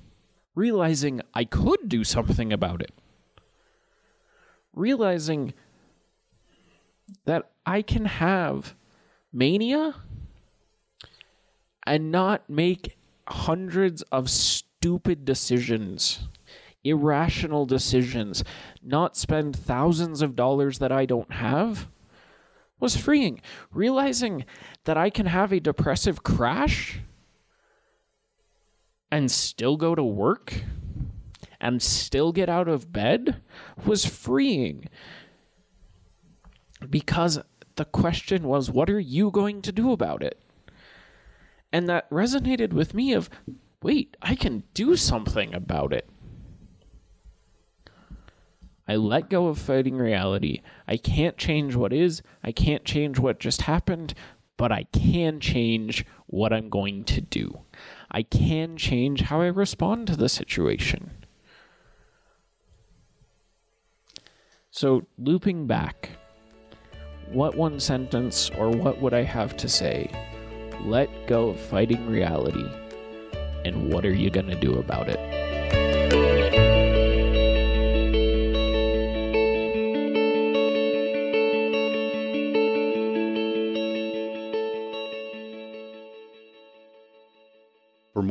Realizing 0.55 1.21
I 1.33 1.45
could 1.45 1.87
do 1.87 2.03
something 2.03 2.51
about 2.51 2.81
it. 2.81 2.91
Realizing 4.73 5.53
that 7.25 7.51
I 7.65 7.81
can 7.81 8.05
have 8.05 8.75
mania 9.33 9.95
and 11.85 12.11
not 12.11 12.49
make 12.49 12.97
hundreds 13.27 14.01
of 14.03 14.29
stupid 14.29 15.25
decisions, 15.25 16.27
irrational 16.83 17.65
decisions, 17.65 18.43
not 18.81 19.15
spend 19.15 19.55
thousands 19.55 20.21
of 20.21 20.35
dollars 20.35 20.79
that 20.79 20.91
I 20.91 21.05
don't 21.05 21.33
have 21.33 21.87
was 22.79 22.97
freeing. 22.97 23.41
Realizing 23.71 24.45
that 24.85 24.97
I 24.97 25.09
can 25.09 25.27
have 25.27 25.53
a 25.53 25.59
depressive 25.59 26.23
crash 26.23 26.99
and 29.11 29.31
still 29.31 29.77
go 29.77 29.93
to 29.93 30.03
work 30.03 30.63
and 31.59 31.81
still 31.81 32.31
get 32.31 32.49
out 32.49 32.67
of 32.67 32.91
bed 32.91 33.41
was 33.85 34.05
freeing. 34.05 34.89
Because 36.89 37.39
the 37.75 37.85
question 37.85 38.47
was, 38.47 38.71
what 38.71 38.89
are 38.89 38.99
you 38.99 39.29
going 39.29 39.61
to 39.61 39.71
do 39.71 39.91
about 39.91 40.23
it? 40.23 40.41
And 41.71 41.87
that 41.87 42.09
resonated 42.09 42.73
with 42.73 42.93
me 42.93 43.13
of, 43.13 43.29
wait, 43.81 44.17
I 44.21 44.35
can 44.35 44.63
do 44.73 44.95
something 44.95 45.53
about 45.53 45.93
it. 45.93 46.09
I 48.91 48.97
let 48.97 49.29
go 49.29 49.47
of 49.47 49.57
fighting 49.57 49.95
reality. 49.95 50.61
I 50.85 50.97
can't 50.97 51.37
change 51.37 51.77
what 51.77 51.93
is, 51.93 52.21
I 52.43 52.51
can't 52.51 52.83
change 52.83 53.19
what 53.19 53.39
just 53.39 53.61
happened, 53.61 54.13
but 54.57 54.69
I 54.69 54.83
can 54.91 55.39
change 55.39 56.05
what 56.27 56.51
I'm 56.51 56.67
going 56.69 57.05
to 57.05 57.21
do. 57.21 57.61
I 58.11 58.23
can 58.23 58.75
change 58.75 59.21
how 59.21 59.39
I 59.39 59.47
respond 59.47 60.07
to 60.07 60.17
the 60.17 60.27
situation. 60.27 61.11
So, 64.71 65.07
looping 65.17 65.67
back, 65.67 66.09
what 67.31 67.55
one 67.55 67.79
sentence 67.79 68.51
or 68.57 68.71
what 68.71 68.99
would 68.99 69.13
I 69.13 69.23
have 69.23 69.55
to 69.55 69.69
say? 69.69 70.11
Let 70.81 71.27
go 71.27 71.51
of 71.51 71.59
fighting 71.61 72.07
reality, 72.07 72.69
and 73.63 73.93
what 73.93 74.05
are 74.05 74.13
you 74.13 74.29
going 74.29 74.47
to 74.47 74.59
do 74.59 74.79
about 74.79 75.07
it? 75.07 75.40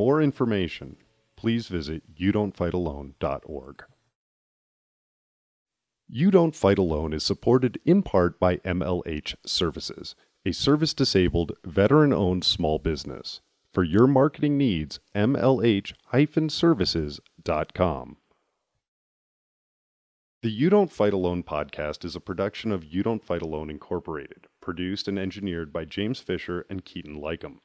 More 0.01 0.19
information, 0.19 0.97
please 1.35 1.67
visit 1.67 2.01
youdon'tfightalone.org. 2.15 3.83
You 6.09 6.31
Don't 6.31 6.55
Fight 6.55 6.79
Alone 6.79 7.13
is 7.13 7.23
supported 7.23 7.79
in 7.85 8.01
part 8.01 8.39
by 8.39 8.57
MLH 8.57 9.35
Services, 9.45 10.15
a 10.43 10.53
service 10.53 10.95
disabled, 10.95 11.51
veteran 11.63 12.11
owned 12.11 12.43
small 12.43 12.79
business. 12.79 13.41
For 13.71 13.83
your 13.83 14.07
marketing 14.07 14.57
needs, 14.57 14.99
mlh 15.13 15.93
services.com. 16.49 18.17
The 20.41 20.49
You 20.49 20.71
Don't 20.71 20.91
Fight 20.91 21.13
Alone 21.13 21.43
podcast 21.43 22.03
is 22.03 22.15
a 22.15 22.19
production 22.19 22.71
of 22.71 22.83
You 22.83 23.03
Don't 23.03 23.23
Fight 23.23 23.43
Alone 23.43 23.69
Incorporated, 23.69 24.47
produced 24.61 25.07
and 25.07 25.19
engineered 25.19 25.71
by 25.71 25.85
James 25.85 26.19
Fisher 26.19 26.65
and 26.71 26.83
Keaton 26.83 27.21
Lycum. 27.21 27.59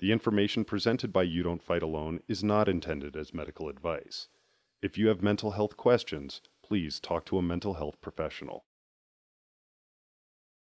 The 0.00 0.12
information 0.12 0.64
presented 0.64 1.12
by 1.12 1.24
You 1.24 1.42
Don't 1.42 1.62
Fight 1.62 1.82
Alone 1.82 2.20
is 2.28 2.44
not 2.44 2.68
intended 2.68 3.16
as 3.16 3.34
medical 3.34 3.68
advice. 3.68 4.28
If 4.80 4.96
you 4.96 5.08
have 5.08 5.22
mental 5.22 5.50
health 5.52 5.76
questions, 5.76 6.40
please 6.62 7.00
talk 7.00 7.26
to 7.26 7.38
a 7.38 7.42
mental 7.42 7.74
health 7.74 8.00
professional. 8.00 8.64